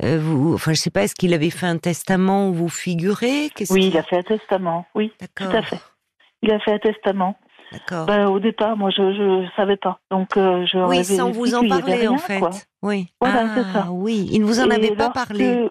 vous, 0.00 0.54
enfin, 0.54 0.74
je 0.74 0.78
sais 0.78 0.90
pas, 0.90 1.02
est-ce 1.02 1.16
qu'il 1.16 1.34
avait 1.34 1.50
fait 1.50 1.66
un 1.66 1.78
testament 1.78 2.48
où 2.50 2.52
vous 2.52 2.68
figurez? 2.68 3.50
Oui, 3.70 3.88
il 3.88 3.98
a 3.98 4.04
fait 4.04 4.18
un 4.18 4.22
testament. 4.22 4.86
Oui, 4.94 5.12
tout 5.34 5.44
à 5.44 5.62
fait. 5.62 5.80
Il 6.42 6.52
a 6.52 6.60
fait 6.60 6.72
un 6.72 6.78
testament. 6.78 7.36
D'accord. 7.72 8.06
Ben, 8.06 8.28
au 8.28 8.40
départ, 8.40 8.76
moi, 8.76 8.90
je 8.90 9.02
ne 9.02 9.46
savais 9.56 9.76
pas. 9.76 9.98
Donc, 10.10 10.28
je 10.34 10.86
oui, 10.86 11.04
sans 11.04 11.30
vous 11.30 11.54
en 11.54 11.66
parler, 11.68 12.08
en 12.08 12.18
fait. 12.18 12.68
Oui. 12.82 13.08
Voilà, 13.20 13.54
c'est 13.54 13.72
ça. 13.72 13.86
Oui, 13.90 14.28
il 14.32 14.40
ne 14.40 14.46
vous 14.46 14.60
en 14.60 14.70
avait 14.70 14.94
pas 14.94 15.10
parlé. 15.10 15.68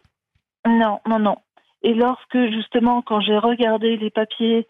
Non, 0.65 0.99
non, 1.07 1.19
non. 1.19 1.37
Et 1.83 1.93
lorsque, 1.93 2.37
justement, 2.51 3.01
quand 3.01 3.21
j'ai 3.21 3.37
regardé 3.37 3.97
les 3.97 4.09
papiers 4.09 4.67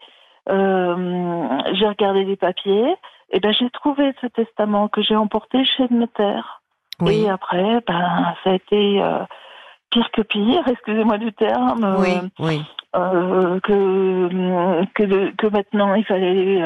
euh, 0.48 1.58
j'ai 1.74 1.86
regardé 1.86 2.24
les 2.24 2.36
papiers, 2.36 2.94
et 3.30 3.40
ben 3.40 3.52
j'ai 3.52 3.68
trouvé 3.70 4.14
ce 4.20 4.26
testament 4.28 4.88
que 4.88 5.02
j'ai 5.02 5.16
emporté 5.16 5.64
chez 5.64 5.86
le 5.90 5.98
notaire. 5.98 6.62
Et 7.06 7.28
après, 7.28 7.80
ben 7.86 8.34
ça 8.42 8.50
a 8.50 8.54
été 8.54 9.00
euh, 9.02 9.24
pire 9.90 10.10
que 10.12 10.22
pire, 10.22 10.62
excusez-moi 10.68 11.18
du 11.18 11.32
terme. 11.32 11.96
Oui, 11.98 12.30
oui. 12.40 12.62
Euh, 12.96 13.60
que, 13.60 14.84
que, 14.94 15.36
que 15.36 15.46
maintenant 15.48 15.94
il 15.94 16.06
fallait 16.06 16.62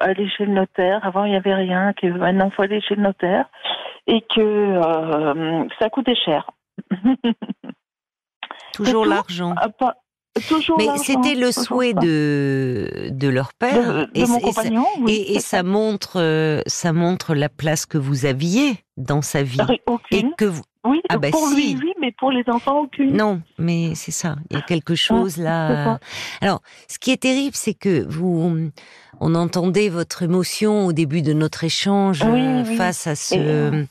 aller 0.00 0.28
chez 0.30 0.46
le 0.46 0.52
notaire. 0.52 1.04
Avant 1.04 1.24
il 1.24 1.30
n'y 1.30 1.36
avait 1.36 1.54
rien, 1.54 1.92
que 1.94 2.06
maintenant 2.06 2.46
il 2.46 2.52
faut 2.54 2.62
aller 2.62 2.80
chez 2.80 2.94
le 2.94 3.02
notaire 3.02 3.46
et 4.06 4.22
que 4.34 4.80
ça 5.80 5.90
coûtait 5.90 6.14
cher. 6.14 6.50
Toujours 8.72 9.06
l'argent. 9.06 9.54
Mais 10.78 10.98
c'était 10.98 11.36
le 11.36 11.52
souhait 11.52 11.94
de, 11.94 13.08
de 13.10 13.28
leur 13.28 13.54
père. 13.54 14.08
et, 14.14 14.26
mon 14.26 14.40
compagnon, 14.40 14.84
et, 15.06 15.38
ça 15.38 15.62
montre, 15.62 16.20
euh, 16.20 16.60
ça 16.66 16.92
montre 16.92 17.34
la 17.34 17.48
place 17.48 17.86
que 17.86 17.98
vous 17.98 18.26
aviez 18.26 18.74
dans 18.96 19.22
sa 19.22 19.44
vie. 19.44 19.60
Aucune. 19.86 20.18
Et 20.18 20.24
que 20.36 20.44
vous... 20.44 20.62
Oui, 20.84 21.00
ah 21.08 21.16
bah 21.16 21.30
pour 21.30 21.48
lui, 21.48 21.78
oui, 21.80 21.92
mais 22.00 22.12
pour 22.12 22.30
les 22.30 22.44
enfants, 22.48 22.80
aucune. 22.80 23.16
Non, 23.16 23.40
mais 23.58 23.94
c'est 23.94 24.10
ça. 24.10 24.36
Il 24.50 24.56
y 24.56 24.58
a 24.58 24.62
quelque 24.62 24.94
chose 24.94 25.38
là. 25.38 25.98
Alors, 26.40 26.60
ce 26.88 26.98
qui 26.98 27.10
est 27.10 27.22
terrible, 27.22 27.56
c'est 27.56 27.74
que 27.74 28.04
vous, 28.06 28.70
on 29.20 29.34
entendait 29.34 29.88
votre 29.88 30.22
émotion 30.22 30.86
au 30.86 30.92
début 30.92 31.22
de 31.22 31.32
notre 31.32 31.64
échange 31.64 32.22
euh, 32.22 32.64
face 32.64 33.06
à 33.06 33.16
ce, 33.16 33.86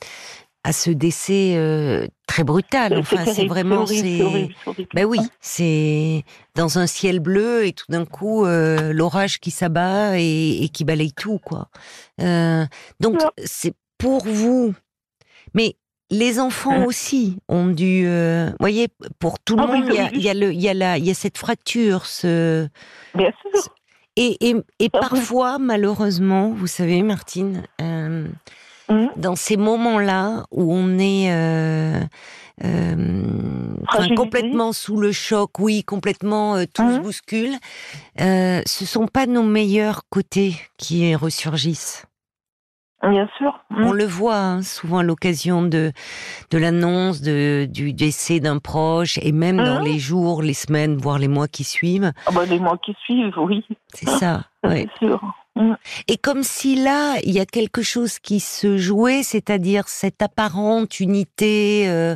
à 0.64 0.72
ce 0.72 0.90
décès 0.90 1.56
euh, 1.56 2.08
très 2.28 2.44
brutal. 2.44 2.98
Enfin, 2.98 3.26
c'est 3.26 3.48
vraiment 3.48 3.86
c'est. 3.86 4.50
Ben 4.94 5.06
oui, 5.06 5.20
c'est 5.42 6.24
dans 6.56 6.80
un 6.80 6.88
ciel 6.88 7.20
bleu 7.20 7.66
et 7.66 7.74
tout 7.74 7.86
d'un 7.90 8.06
coup 8.06 8.46
euh, 8.46 8.94
l'orage 8.94 9.40
qui 9.40 9.52
s'abat 9.52 10.20
et, 10.20 10.70
qui 10.74 10.86
balaye 10.86 11.12
tout 11.14 11.40
quoi. 11.40 11.68
Euh, 12.22 12.66
donc 13.00 13.20
c'est 13.44 13.74
pour 13.98 14.26
vous, 14.26 14.74
mais 15.54 15.76
les 16.10 16.40
enfants 16.40 16.84
aussi 16.86 17.38
ont 17.48 17.68
dû. 17.68 18.06
Vous 18.06 18.56
voyez, 18.60 18.88
pour 19.20 19.40
tout 19.40 19.56
le 19.56 19.64
ah 19.64 19.68
monde, 19.68 19.86
il 19.88 19.96
y, 19.96 20.00
a, 20.00 20.12
y, 20.14 20.30
a 20.30 20.34
le, 20.34 20.54
il 20.54 20.62
y 20.62 20.70
a 20.70 20.74
la, 20.74 20.98
il 20.98 21.06
y 21.06 21.12
a 21.12 21.16
cette 21.16 21.38
fracture, 21.38 22.06
ce. 22.06 22.68
Bien 23.16 23.32
sûr. 23.42 23.62
Et, 24.16 24.38
et, 24.48 24.56
et 24.80 24.90
ah 24.94 25.00
parfois, 25.00 25.58
malheureusement, 25.58 26.50
vous 26.50 26.68
savez, 26.68 27.02
Martine, 27.02 27.64
Mmh. 28.90 29.08
Dans 29.16 29.36
ces 29.36 29.58
moments-là 29.58 30.46
où 30.52 30.74
on 30.74 31.00
est 31.00 31.32
euh, 31.32 32.02
euh, 32.64 34.16
complètement 34.16 34.74
sous 34.74 34.98
le 34.98 35.12
choc, 35.12 35.58
oui, 35.60 35.84
complètement 35.84 36.56
euh, 36.56 36.66
tout 36.72 36.88
se 36.90 36.98
mmh. 36.98 37.02
bouscule, 37.02 37.56
euh, 38.20 38.62
ce 38.66 38.86
sont 38.86 39.08
pas 39.08 39.26
nos 39.26 39.44
meilleurs 39.44 40.04
côtés 40.10 40.56
qui 40.78 41.16
ressurgissent. 41.16 42.06
Bien 43.10 43.28
sûr. 43.38 43.60
On 43.70 43.92
le 43.92 44.06
voit 44.06 44.38
hein, 44.38 44.62
souvent 44.62 45.00
à 45.00 45.04
l'occasion 45.04 45.62
de, 45.62 45.92
de 46.52 46.58
l'annonce 46.58 47.22
de, 47.22 47.66
du 47.66 47.94
décès 47.94 48.40
d'un 48.40 48.60
proche 48.60 49.18
et 49.22 49.32
même 49.32 49.58
dans 49.58 49.82
les 49.82 50.00
jours, 50.00 50.42
les 50.42 50.54
semaines, 50.54 50.96
voire 50.96 51.20
les 51.20 51.28
mois 51.28 51.48
qui 51.48 51.64
suivent. 51.64 52.12
Ah 52.28 52.32
bah, 52.34 52.46
les 52.46 52.60
mois 52.60 52.78
qui 52.78 52.96
suivent, 53.04 53.38
oui. 53.38 53.66
C'est 53.94 54.10
ça. 54.10 54.44
C'est 54.64 54.88
sûr. 55.00 55.22
Mm. 55.56 55.74
Et 56.08 56.18
comme 56.18 56.44
si 56.44 56.76
là, 56.76 57.18
il 57.24 57.32
y 57.32 57.40
a 57.40 57.46
quelque 57.46 57.82
chose 57.82 58.20
qui 58.20 58.40
se 58.40 58.78
jouait, 58.78 59.22
c'est-à-dire 59.22 59.88
cette 59.88 60.22
apparente 60.22 61.00
unité, 61.00 61.88
euh, 61.88 62.16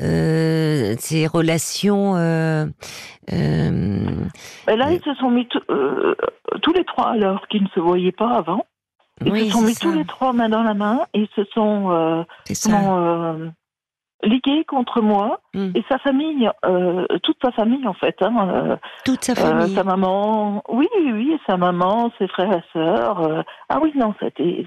euh, 0.00 0.94
ces 0.98 1.26
relations. 1.26 2.16
Euh, 2.16 2.66
euh 3.32 4.26
là, 4.66 4.92
ils 4.92 5.02
se 5.02 5.14
sont 5.14 5.30
mis 5.30 5.48
euh, 5.70 6.14
tous 6.62 6.72
les 6.72 6.84
trois, 6.84 7.10
alors 7.10 7.46
qu'ils 7.48 7.62
ne 7.62 7.68
se 7.68 7.80
voyaient 7.80 8.12
pas 8.12 8.30
avant. 8.30 8.66
Ils 9.24 9.46
se 9.46 9.50
sont 9.50 9.62
mis 9.62 9.74
tous 9.76 9.92
les 9.92 10.04
trois 10.04 10.32
main 10.32 10.48
dans 10.48 10.62
la 10.62 10.74
main 10.74 11.06
et 11.14 11.28
se 11.36 11.44
sont, 11.52 12.24
sont 12.52 13.52
ligué 14.24 14.64
contre 14.64 15.00
moi 15.00 15.40
hmm. 15.54 15.70
et 15.74 15.84
sa 15.88 15.98
famille, 15.98 16.50
euh, 16.64 17.06
toute 17.22 17.36
sa 17.42 17.52
famille 17.52 17.86
en 17.86 17.94
fait. 17.94 18.16
Hein, 18.20 18.48
euh, 18.48 18.76
toute 19.04 19.24
sa 19.24 19.32
euh, 19.32 19.34
famille. 19.36 19.74
sa 19.74 19.84
maman, 19.84 20.62
oui, 20.68 20.88
oui, 20.98 21.12
oui, 21.12 21.38
sa 21.46 21.56
maman, 21.56 22.10
ses 22.18 22.28
frères 22.28 22.52
et 22.52 22.64
sœurs. 22.72 23.44
ah 23.68 23.78
oui, 23.82 23.92
non, 23.96 24.14
c'était 24.20 24.66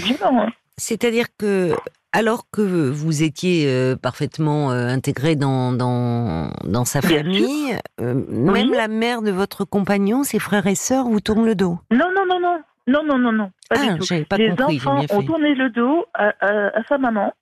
violent. 0.00 0.46
Hein. 0.46 0.48
C'est-à-dire 0.76 1.26
que 1.38 1.74
alors 2.12 2.44
que 2.52 2.62
vous 2.90 3.22
étiez 3.22 3.96
parfaitement 4.00 4.70
intégré 4.70 5.34
dans, 5.34 5.72
dans, 5.72 6.50
dans 6.64 6.84
sa 6.84 7.02
famille, 7.02 7.76
même 7.98 8.72
la 8.72 8.88
mère 8.88 9.22
de 9.22 9.30
votre 9.30 9.64
compagnon, 9.64 10.22
ses 10.22 10.38
frères 10.38 10.66
et 10.66 10.76
sœurs, 10.76 11.06
vous 11.06 11.20
tournent 11.20 11.46
le 11.46 11.56
dos. 11.56 11.78
Non, 11.90 12.06
non, 12.14 12.24
non, 12.28 12.40
non. 12.40 12.60
Non, 12.86 13.02
non, 13.04 13.18
non, 13.18 13.32
non. 13.32 13.50
Pas 13.68 13.76
ah, 13.78 13.92
du 13.94 13.98
tout. 13.98 14.36
Les 14.36 14.52
enfants 14.52 15.04
ont 15.10 15.22
tourné 15.22 15.54
le 15.54 15.70
dos 15.70 16.06
à, 16.14 16.32
à 16.40 16.84
sa 16.88 16.98
maman. 16.98 17.32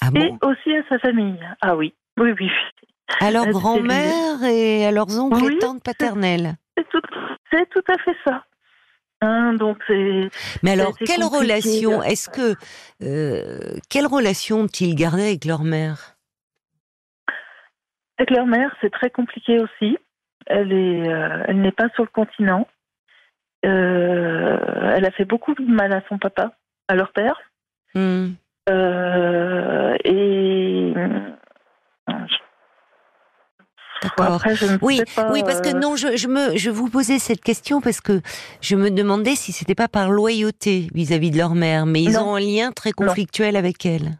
Ah 0.00 0.08
et 0.14 0.32
aussi 0.42 0.76
à 0.76 0.82
sa 0.88 0.98
famille. 0.98 1.38
Ah 1.60 1.76
oui, 1.76 1.94
oui, 2.18 2.32
oui. 2.40 2.50
À 3.20 3.30
leur 3.30 3.46
grand-mère 3.46 4.42
et 4.44 4.86
à 4.86 4.90
leurs 4.90 5.18
oncles 5.18 5.52
et 5.52 5.58
tantes 5.58 5.82
paternelles. 5.82 6.54
C'est 6.76 7.68
tout, 7.70 7.82
à 7.88 7.98
fait 7.98 8.16
ça. 8.24 8.44
Hein, 9.22 9.54
donc. 9.54 9.78
Mais 10.62 10.72
alors, 10.72 10.96
quelle 10.98 11.24
relation 11.24 12.02
Est-ce 12.02 12.28
que 12.28 12.54
euh, 13.02 13.78
quelle 13.88 14.06
relation 14.06 14.62
ont-ils 14.62 14.94
gardé 14.94 15.22
avec 15.22 15.44
leur 15.44 15.62
mère? 15.62 16.16
Avec 18.18 18.30
leur 18.30 18.46
mère, 18.46 18.74
c'est 18.80 18.90
très 18.90 19.10
compliqué 19.10 19.58
aussi. 19.58 19.96
Elle 20.46 20.72
est, 20.72 21.08
euh, 21.08 21.44
elle 21.46 21.60
n'est 21.60 21.72
pas 21.72 21.88
sur 21.94 22.04
le 22.04 22.10
continent. 22.10 22.66
Euh, 23.66 24.92
elle 24.94 25.04
a 25.04 25.10
fait 25.10 25.24
beaucoup 25.24 25.54
de 25.54 25.62
mal 25.62 25.92
à 25.92 26.02
son 26.08 26.18
papa, 26.18 26.52
à 26.88 26.94
leur 26.94 27.12
père. 27.12 27.38
Hmm. 27.94 28.28
Euh, 28.68 29.96
et 30.04 30.92
D'accord. 34.02 34.42
Oui, 34.82 35.00
oui, 35.30 35.42
parce 35.42 35.60
que 35.60 35.74
euh, 35.74 35.78
non, 35.78 35.96
je, 35.96 36.16
je, 36.16 36.28
me, 36.28 36.56
je 36.56 36.70
vous 36.70 36.88
posais 36.88 37.18
cette 37.18 37.40
question 37.40 37.80
parce 37.80 38.00
que 38.00 38.20
je 38.60 38.76
me 38.76 38.90
demandais 38.90 39.34
si 39.34 39.52
c'était 39.52 39.74
pas 39.74 39.88
par 39.88 40.10
loyauté 40.10 40.88
vis-à-vis 40.94 41.30
de 41.30 41.38
leur 41.38 41.54
mère, 41.54 41.86
mais 41.86 42.02
ils 42.02 42.18
ont 42.18 42.34
un 42.34 42.40
lien 42.40 42.72
très 42.72 42.92
conflictuel 42.92 43.56
avec 43.56 43.84
elle. 43.86 44.18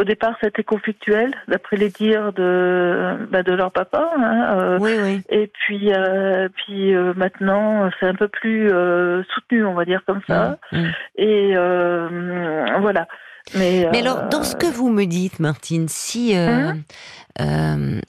Au 0.00 0.04
départ, 0.04 0.34
c'était 0.42 0.64
conflictuel, 0.64 1.32
d'après 1.46 1.76
les 1.76 1.88
dires 1.88 2.32
de, 2.32 3.28
bah, 3.30 3.44
de 3.44 3.52
leur 3.52 3.70
papa. 3.70 4.10
Hein, 4.18 4.58
euh, 4.58 4.78
oui, 4.80 4.92
oui. 5.00 5.22
Et 5.28 5.46
puis, 5.46 5.94
euh, 5.94 6.48
puis 6.48 6.92
euh, 6.92 7.14
maintenant, 7.14 7.88
c'est 8.00 8.06
un 8.08 8.14
peu 8.16 8.26
plus 8.26 8.70
soutenu, 9.32 9.64
on 9.64 9.74
va 9.74 9.84
dire 9.84 10.02
comme 10.04 10.20
ça. 10.26 10.58
Mmh, 10.72 10.78
mmh. 10.78 10.92
Et 11.18 11.54
voilà. 12.80 13.06
Mais, 13.54 13.86
Mais 13.92 14.00
alors, 14.00 14.28
dans 14.30 14.42
ce 14.42 14.56
que 14.56 14.66
vous 14.66 14.90
me 14.90 15.04
dites, 15.04 15.38
Martine, 15.38 15.86
si 15.86 16.34
mmh. 16.34 18.00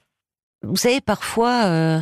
vous 0.63 0.77
savez, 0.77 1.01
parfois, 1.01 2.01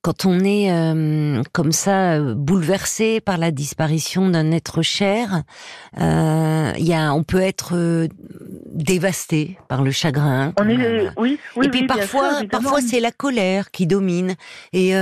quand 0.00 0.24
on 0.24 0.40
est 0.40 0.72
euh, 0.72 1.42
comme 1.52 1.72
ça 1.72 2.14
euh, 2.14 2.34
bouleversé 2.34 3.20
par 3.20 3.36
la 3.36 3.50
disparition 3.50 4.30
d'un 4.30 4.50
être 4.50 4.80
cher, 4.80 5.42
euh, 6.00 6.72
y 6.78 6.94
a, 6.94 7.12
on 7.12 7.22
peut 7.22 7.40
être 7.40 8.08
dévasté 8.66 9.58
par 9.68 9.82
le 9.82 9.90
chagrin. 9.90 10.54
On 10.58 10.68
est, 10.68 11.08
oui, 11.18 11.38
oui, 11.56 11.66
Et 11.66 11.68
puis 11.68 11.86
parfois, 11.86 12.42
parfois 12.50 12.80
c'est 12.80 13.00
la 13.00 13.10
colère 13.10 13.70
qui 13.70 13.86
domine 13.86 14.34
et 14.72 14.94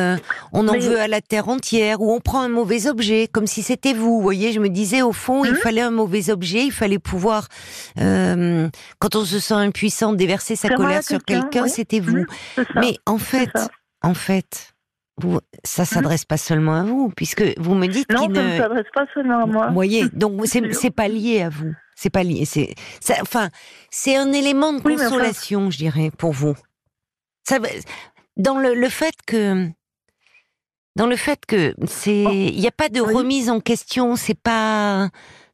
on 0.52 0.68
en 0.68 0.78
veut 0.78 1.00
à 1.00 1.08
la 1.08 1.20
terre 1.20 1.48
entière 1.48 2.00
ou 2.00 2.12
on 2.12 2.20
prend 2.20 2.40
un 2.42 2.48
mauvais 2.48 2.86
objet 2.88 3.28
comme 3.30 3.46
si 3.46 3.62
c'était 3.62 3.92
vous. 3.92 4.16
Vous 4.16 4.22
voyez, 4.22 4.52
je 4.52 4.60
me 4.60 4.68
disais 4.68 5.02
au 5.02 5.12
fond, 5.12 5.44
il 5.44 5.52
hum? 5.52 5.56
fallait 5.56 5.82
un 5.82 5.90
mauvais 5.90 6.30
objet, 6.30 6.64
il 6.64 6.72
fallait 6.72 6.98
pouvoir, 6.98 7.48
quand 7.96 9.14
on 9.14 9.24
se 9.24 9.38
sent 9.38 9.54
impuissant, 9.54 10.12
déverser 10.12 10.56
sa 10.56 10.68
colère 10.70 11.02
sur 11.02 11.22
quelqu'un, 11.24 11.68
c'était 11.68 12.00
vous. 12.00 12.24
Hum, 12.58 12.64
Mais 12.76 12.96
en 13.06 13.18
fait 13.18 13.50
en 14.04 14.14
fait, 14.14 14.74
vous, 15.18 15.40
ça 15.64 15.82
mmh. 15.82 15.86
s'adresse 15.86 16.24
pas 16.24 16.36
seulement 16.36 16.74
à 16.74 16.82
vous, 16.84 17.10
puisque 17.16 17.42
vous 17.58 17.74
me 17.74 17.86
dites 17.86 18.06
qu'il 18.08 18.30
ne. 18.30 18.34
ça 18.34 18.42
ne 18.42 18.56
s'adresse 18.58 18.90
pas 18.92 19.06
seulement 19.14 19.42
à 19.42 19.46
moi. 19.46 19.66
Vous 19.68 19.74
voyez, 19.74 20.08
donc 20.10 20.40
c'est 20.46 20.94
pas 20.94 21.08
lié 21.08 21.42
à 21.42 21.48
vous. 21.48 21.74
C'est 21.96 22.10
pas 22.10 22.24
lié. 22.24 22.44
C'est, 22.44 22.74
enfin, 23.22 23.48
c'est 23.90 24.16
un 24.16 24.32
élément 24.32 24.72
de 24.72 24.80
consolation, 24.80 25.70
je 25.70 25.78
dirais, 25.78 26.10
pour 26.16 26.32
vous. 26.32 26.54
Ça, 27.44 27.58
dans 28.36 28.58
le, 28.58 28.74
le 28.74 28.88
fait 28.88 29.14
que 29.26 29.68
dans 30.96 31.06
le 31.06 31.16
fait 31.16 31.44
que 31.46 31.74
c'est, 31.86 32.22
il 32.22 32.58
n'y 32.58 32.66
a 32.68 32.72
pas 32.72 32.88
de 32.88 33.00
Oui. 33.00 33.14
remise 33.14 33.50
en 33.50 33.60
question, 33.60 34.16
c'est 34.16 34.38
pas. 34.40 35.08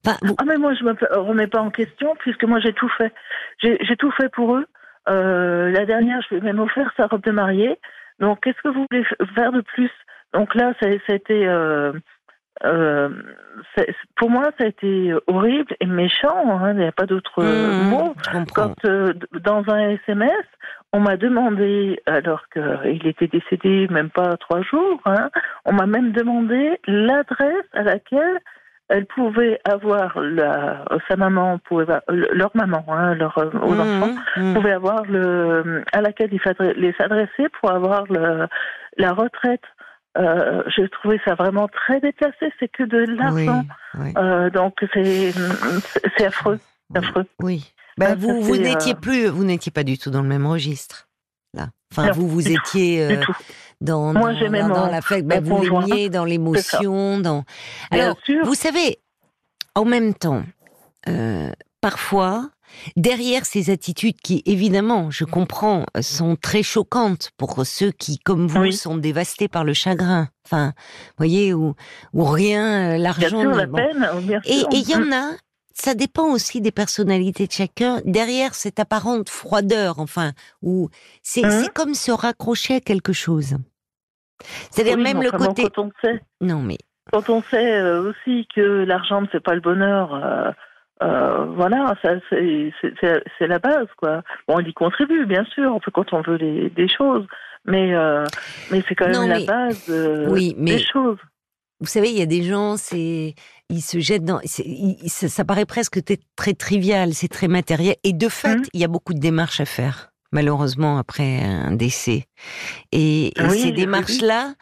Enfin, 0.05 0.17
vous- 0.23 0.35
Ah 0.39 0.45
mais 0.47 0.57
moi 0.57 0.73
je 0.75 0.85
me 0.85 0.95
remets 1.19 1.47
pas 1.47 1.61
en 1.61 1.71
question 1.71 2.15
puisque 2.21 2.45
moi 2.45 2.59
j'ai 2.61 2.73
tout 2.73 2.89
fait. 2.97 3.13
J'ai 3.63 3.79
j'ai 3.83 3.97
tout 3.97 4.11
fait 4.13 4.31
pour 4.31 4.57
eux. 4.57 4.67
Euh, 5.09 5.71
la 5.71 5.85
dernière, 5.87 6.21
je 6.23 6.35
lui 6.35 6.41
ai 6.41 6.45
même 6.45 6.61
offert 6.61 6.91
sa 6.97 7.07
robe 7.07 7.23
de 7.23 7.31
mariée. 7.33 7.79
Donc 8.21 8.41
qu'est-ce 8.43 8.61
que 8.63 8.69
vous 8.69 8.87
voulez 8.91 9.05
faire 9.35 9.53
de 9.53 9.61
plus? 9.63 9.91
Donc 10.35 10.55
là, 10.55 10.73
ça, 10.81 10.89
ça 11.07 11.13
a 11.13 11.17
été, 11.17 11.47
euh, 11.49 11.93
euh, 12.65 13.09
pour 14.17 14.31
moi, 14.31 14.45
ça 14.59 14.65
a 14.65 14.69
été 14.69 15.13
horrible 15.27 15.75
et 15.81 15.87
méchant. 15.87 16.61
hein, 16.63 16.73
Il 16.73 16.79
n'y 16.79 16.85
a 16.87 16.93
pas 16.93 17.07
d'autre 17.07 17.43
euh, 17.43 17.73
Mmh, 17.73 17.89
mot. 17.91 18.15
Quand 18.55 18.75
euh, 18.85 19.13
dans 19.41 19.65
un 19.69 19.91
SMS, 19.91 20.45
on 20.93 21.01
m'a 21.01 21.17
demandé, 21.17 22.01
alors 22.07 22.45
qu'il 22.53 23.07
était 23.07 23.29
décédé 23.29 23.87
même 23.91 24.11
pas 24.11 24.37
trois 24.37 24.63
jours, 24.63 25.01
hein, 25.07 25.31
on 25.65 25.73
m'a 25.73 25.87
même 25.87 26.13
demandé 26.13 26.79
l'adresse 26.87 27.67
à 27.73 27.83
laquelle 27.83 28.39
elle 28.91 29.07
pouvait 29.07 29.59
avoir 29.65 30.19
la, 30.21 30.85
sa 31.09 31.17
maman, 31.17 31.59
pouvait, 31.59 31.87
leur 32.09 32.51
maman, 32.55 32.85
hein, 32.89 33.15
leur, 33.15 33.37
euh, 33.39 33.51
aux 33.63 33.75
Mmh, 33.75 33.81
enfants, 33.81 34.15
mmh. 34.37 34.55
pouvaient 34.55 34.73
avoir 34.73 35.05
le, 35.07 35.83
à 35.93 36.01
laquelle 36.03 36.29
il 36.33 36.41
fallait 36.41 36.75
les 36.75 36.93
s'adresser 36.99 37.49
pour 37.61 37.71
avoir 37.73 38.05
le, 38.11 38.47
la 38.99 39.13
retraite. 39.13 39.63
Euh, 40.19 40.63
J'ai 40.77 40.89
trouvé 40.89 41.21
ça 41.25 41.35
vraiment 41.37 41.69
très 41.69 42.01
déplacé. 42.01 42.53
C'est 42.59 42.69
que 42.69 42.83
de 42.83 43.05
Oui, 43.09 43.17
l'argent. 43.47 43.65
oui, 43.95 44.13
Euh, 44.19 44.51
donc 44.51 44.75
c'est 44.93 45.33
c'est 46.19 46.27
affreux, 46.27 46.59
c'est 46.93 46.99
affreux. 46.99 47.27
oui. 47.43 47.73
Ben, 47.97 48.09
ça, 48.11 48.15
vous, 48.17 48.41
vous 48.41 48.55
c'est, 48.55 48.61
n'étiez 48.63 48.93
euh, 48.95 49.01
plus, 49.01 49.27
vous 49.27 49.45
n'étiez 49.45 49.71
pas 49.73 49.85
du 49.85 49.99
tout 49.99 50.11
dans 50.11 50.23
le 50.23 50.29
même 50.29 50.47
registre. 50.47 51.09
Là. 51.55 51.67
Enfin, 51.93 52.07
Non, 52.07 52.13
vous, 52.13 52.29
vous 52.29 52.43
du 52.43 52.55
tout, 52.55 52.61
étiez 52.61 53.07
Du 53.09 53.15
euh, 53.15 53.21
tout. 53.23 53.37
Dans, 53.81 54.13
Moi, 54.13 54.35
dans, 54.35 54.69
dans, 54.69 54.87
l'affect, 54.87 55.27
ben, 55.27 55.43
vous 55.43 55.63
l'aimiez 55.63 56.11
dans 56.11 56.25
l'émotion, 56.25 57.19
dans. 57.19 57.45
Alors, 57.91 58.17
vous 58.45 58.55
savez, 58.55 58.99
en 59.75 59.85
même 59.85 60.15
temps, 60.15 60.43
euh, 61.09 61.51
parfois, 61.81 62.51
derrière 62.97 63.47
ces 63.47 63.71
attitudes 63.71 64.21
qui, 64.21 64.43
évidemment, 64.45 65.11
je 65.11 65.25
comprends, 65.25 65.87
sont 66.01 66.37
très 66.37 66.63
choquantes 66.63 67.31
pour 67.37 67.65
ceux 67.65 67.91
qui, 67.91 68.19
comme 68.19 68.47
vous, 68.47 68.61
Oui. 68.61 68.73
sont 68.73 68.97
dévastés 68.97 69.49
par 69.49 69.65
le 69.65 69.73
chagrin. 69.75 70.29
Enfin, 70.47 70.73
voyez, 71.17 71.55
ou, 71.55 71.75
ou 72.13 72.25
rien, 72.25 72.95
euh, 72.95 72.99
l'argent. 72.99 73.45
la 73.45 73.67
bon. 73.67 73.79
Et 74.45 74.63
il 74.73 74.89
y 74.91 74.95
en 74.95 75.11
a, 75.13 75.37
ça 75.73 75.95
dépend 75.95 76.31
aussi 76.33 76.61
des 76.61 76.73
personnalités 76.73 77.47
de 77.47 77.53
chacun. 77.53 78.03
Derrière 78.05 78.55
cette 78.55 78.79
apparente 78.79 79.29
froideur, 79.29 79.99
enfin, 79.99 80.33
où 80.63 80.91
c'est 81.23 81.49
c'est 81.51 81.73
comme 81.73 81.95
se 81.95 82.11
raccrocher 82.11 82.77
à 82.77 82.81
quelque 82.81 83.13
chose. 83.13 83.57
C'est-à-dire 84.71 84.97
Oui, 84.97 85.03
même 85.03 85.23
le 85.23 85.31
côté. 85.31 85.65
Quand 85.75 85.87
on 85.87 85.91
sait, 86.03 86.21
Non, 86.41 86.61
mais 86.63 86.79
quand 87.13 87.29
on 87.31 87.43
sait 87.43 87.81
euh, 87.81 88.03
aussi 88.11 88.47
que 88.55 88.61
l'argent 88.85 89.21
ne 89.21 89.27
fait 89.27 89.41
pas 89.41 89.55
le 89.55 89.61
bonheur, 89.61 90.15
euh, 90.15 90.51
euh, 91.03 91.45
voilà, 91.57 91.95
c'est 92.03 93.47
la 93.47 93.59
base, 93.59 93.89
quoi. 93.97 94.23
Bon, 94.47 94.57
on 94.57 94.61
y 94.61 94.73
contribue, 94.73 95.27
bien 95.27 95.45
sûr, 95.47 95.75
on 95.75 95.81
fait 95.81 95.91
quand 95.91 96.13
on 96.13 96.23
veut 96.23 96.37
les, 96.37 96.71
des 96.71 96.89
choses, 96.89 97.27
mais 97.65 97.95
euh, 97.95 98.25
mais 98.71 98.83
c'est 98.89 98.95
quand 98.95 99.07
même 99.07 99.15
Non, 99.15 99.27
la 99.27 99.39
mais- 99.39 99.45
base 99.47 99.91
oui, 100.29 100.55
mais 100.59 100.73
des 100.77 100.83
choses. 100.85 101.19
vous 101.81 101.87
savez, 101.87 102.11
il 102.11 102.19
y 102.19 102.23
a 102.23 102.27
des 102.27 102.43
gens, 102.43 102.77
c'est 102.77 103.35
ils 103.71 103.81
se 103.81 103.99
jettent 103.99 104.25
dans. 104.25 104.41
ils- 104.59 104.99
ça, 105.09 105.29
ça 105.29 105.45
paraît 105.45 105.67
presque 105.67 106.01
très 106.37 106.53
trivial, 106.55 107.13
c'est 107.15 107.29
très 107.29 107.49
matériel. 107.49 107.97
Et 108.05 108.13
de 108.13 108.29
fait, 108.29 108.57
Mhm. 108.57 108.63
il 108.75 108.81
y 108.81 108.85
a 108.85 108.89
beaucoup 108.89 109.15
de 109.15 109.21
démarches 109.21 109.61
à 109.61 109.65
faire. 109.67 110.10
Malheureusement, 110.33 110.99
après 110.99 111.43
un 111.43 111.73
décès. 111.73 112.27
Et, 112.93 113.29
et 113.29 113.47
Oui, 113.49 113.61
ces 113.61 113.73
démarches-là, 113.73 114.55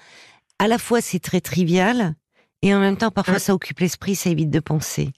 à 0.59 0.69
la 0.69 0.79
fois, 0.79 1.01
c'est 1.01 1.21
très 1.21 1.41
trivial, 1.41 2.15
et 2.63 2.75
en 2.75 2.81
même 2.81 2.97
temps, 2.97 3.11
parfois, 3.11 3.39
ça 3.39 3.55
occupe 3.55 3.81
l'esprit, 3.81 4.15
ça 4.15 4.31
évite 4.31 4.51
de 4.51 4.61
penser. 4.61 5.11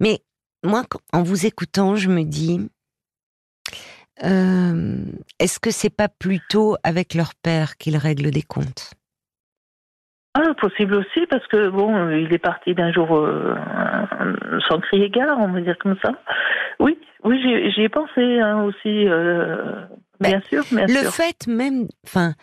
Mais 0.00 0.20
moi, 0.64 0.82
en 1.12 1.22
vous 1.22 1.46
écoutant, 1.46 1.94
je 1.94 2.08
me 2.08 2.24
dis, 2.24 2.68
euh, 4.24 5.04
est-ce 5.38 5.60
que 5.60 5.70
c'est 5.70 5.94
pas 5.94 6.08
plutôt 6.08 6.76
avec 6.82 7.14
leur 7.14 7.34
père 7.34 7.76
qu'ils 7.76 7.96
règlent 7.96 8.30
des 8.30 8.42
comptes? 8.42 8.94
Ah, 10.34 10.54
possible 10.54 10.94
aussi, 10.94 11.26
parce 11.30 11.46
que 11.48 11.68
bon, 11.68 12.10
il 12.10 12.32
est 12.32 12.38
parti 12.38 12.74
d'un 12.74 12.92
jour 12.92 13.16
euh, 13.16 13.54
sans 14.68 14.80
crier 14.80 15.10
gare, 15.10 15.38
on 15.38 15.48
va 15.48 15.60
dire 15.60 15.76
comme 15.78 15.96
ça. 16.02 16.12
Oui, 16.78 16.98
oui, 17.24 17.40
j'y 17.74 17.82
ai 17.82 17.88
pensé 17.88 18.40
hein, 18.40 18.62
aussi, 18.64 19.06
euh, 19.08 19.84
Ben, 20.20 20.30
bien 20.30 20.42
sûr, 20.48 20.64
bien 20.70 20.86
le 20.86 21.02
sûr. 21.02 21.12
fait 21.12 21.46
même, 21.46 21.88
enfin, 22.06 22.34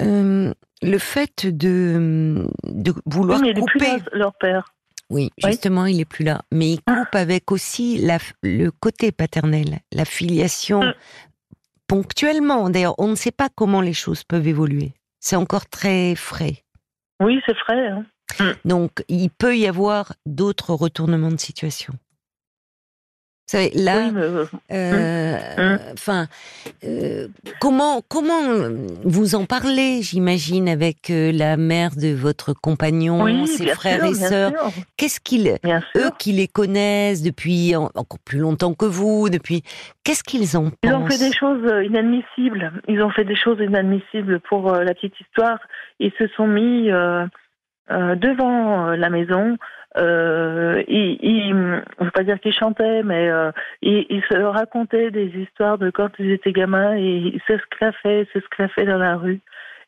euh, 0.00 0.52
le 0.82 0.98
fait 0.98 1.46
de, 1.46 2.46
de 2.64 2.90
Oui, 2.92 3.00
vouloir 3.06 3.40
mais 3.40 3.50
il 3.50 3.58
est 3.58 3.66
plus 3.66 3.80
couper. 3.80 3.86
là, 3.98 3.98
leur 4.12 4.34
père. 4.34 4.72
Oui, 5.08 5.30
Oui. 5.42 5.50
justement, 5.50 5.86
il 5.86 6.00
est 6.00 6.04
plus 6.04 6.24
là. 6.24 6.42
Mais 6.52 6.72
il 6.72 6.82
coupe 6.82 7.14
avec 7.14 7.52
aussi 7.52 7.98
la, 7.98 8.18
le 8.42 8.70
côté 8.70 9.12
paternel, 9.12 9.78
la 9.92 10.04
filiation 10.04 10.82
Mm. 10.82 10.92
ponctuellement. 11.86 12.70
D'ailleurs, 12.70 12.94
on 12.98 13.08
ne 13.08 13.14
sait 13.14 13.30
pas 13.32 13.48
comment 13.54 13.80
les 13.80 13.92
choses 13.92 14.24
peuvent 14.24 14.48
évoluer. 14.48 14.92
C'est 15.20 15.36
encore 15.36 15.66
très 15.68 16.14
frais. 16.16 16.64
Oui, 17.20 17.40
c'est 17.46 17.56
vrai. 17.68 17.88
hein. 17.88 18.04
Donc, 18.64 19.04
il 19.08 19.30
peut 19.30 19.56
y 19.56 19.66
avoir 19.66 20.12
d'autres 20.26 20.74
retournements 20.74 21.30
de 21.30 21.38
situation. 21.38 21.94
Vous 23.48 23.58
savez, 23.58 23.70
là, 23.76 24.06
Oui, 24.06 24.10
mais, 24.12 24.20
euh, 24.22 24.44
euh, 24.72 25.76
Mm. 25.76 25.78
enfin, 25.92 26.26
euh, 26.84 27.28
comment 27.60 28.02
comment 28.08 28.42
vous 29.04 29.36
en 29.36 29.44
parlez, 29.44 30.02
j'imagine, 30.02 30.68
avec 30.68 31.10
euh, 31.10 31.30
la 31.30 31.56
mère 31.56 31.90
de 31.94 32.12
votre 32.12 32.54
compagnon, 32.54 33.22
oui, 33.22 33.46
ses 33.46 33.68
frères 33.68 34.00
sûr, 34.04 34.10
et 34.10 34.14
sœurs? 34.14 34.52
Qu'est-ce 34.96 35.20
qu'ils, 35.20 35.58
eux 35.96 36.10
qui 36.18 36.32
les 36.32 36.48
connaissent 36.48 37.22
depuis 37.22 37.76
en- 37.76 37.88
encore 37.94 38.18
plus 38.24 38.40
longtemps 38.40 38.74
que 38.74 38.84
vous, 38.86 39.28
depuis, 39.30 39.62
qu'est-ce 40.02 40.24
qu'ils 40.24 40.56
en 40.56 40.72
Ils 40.82 40.90
pensent 40.90 41.02
ont 41.02 41.06
fait 41.06 41.18
des 41.18 41.32
choses 41.32 41.62
euh, 41.70 41.84
inadmissibles. 41.84 42.72
Ils 42.88 43.00
ont 43.00 43.10
fait 43.10 43.24
des 43.24 43.36
choses 43.36 43.60
inadmissibles 43.60 44.40
pour 44.40 44.74
euh, 44.74 44.82
la 44.82 44.92
petite 44.92 45.14
histoire. 45.20 45.60
Ils 46.00 46.10
se 46.18 46.26
sont 46.36 46.48
mis 46.48 46.90
euh, 46.90 47.24
euh, 47.92 48.16
devant 48.16 48.88
euh, 48.88 48.96
la 48.96 49.08
maison. 49.08 49.56
Euh, 49.98 50.82
ils, 50.88 51.18
ils, 51.22 51.82
je 51.98 52.04
veux 52.04 52.10
pas 52.10 52.24
dire 52.24 52.38
qu'ils 52.40 52.52
chantaient, 52.52 53.02
mais 53.02 53.28
euh, 53.28 53.50
ils, 53.82 54.06
ils 54.10 54.22
se 54.28 54.34
racontaient 54.36 55.10
des 55.10 55.26
histoires 55.28 55.78
de 55.78 55.90
quand 55.90 56.10
ils 56.18 56.30
étaient 56.32 56.52
gamins 56.52 56.96
et 56.96 57.16
ils 57.34 57.40
s'esclaffaient, 57.46 58.26
s'esclaffaient 58.32 58.84
dans 58.84 58.98
la 58.98 59.16
rue. 59.16 59.40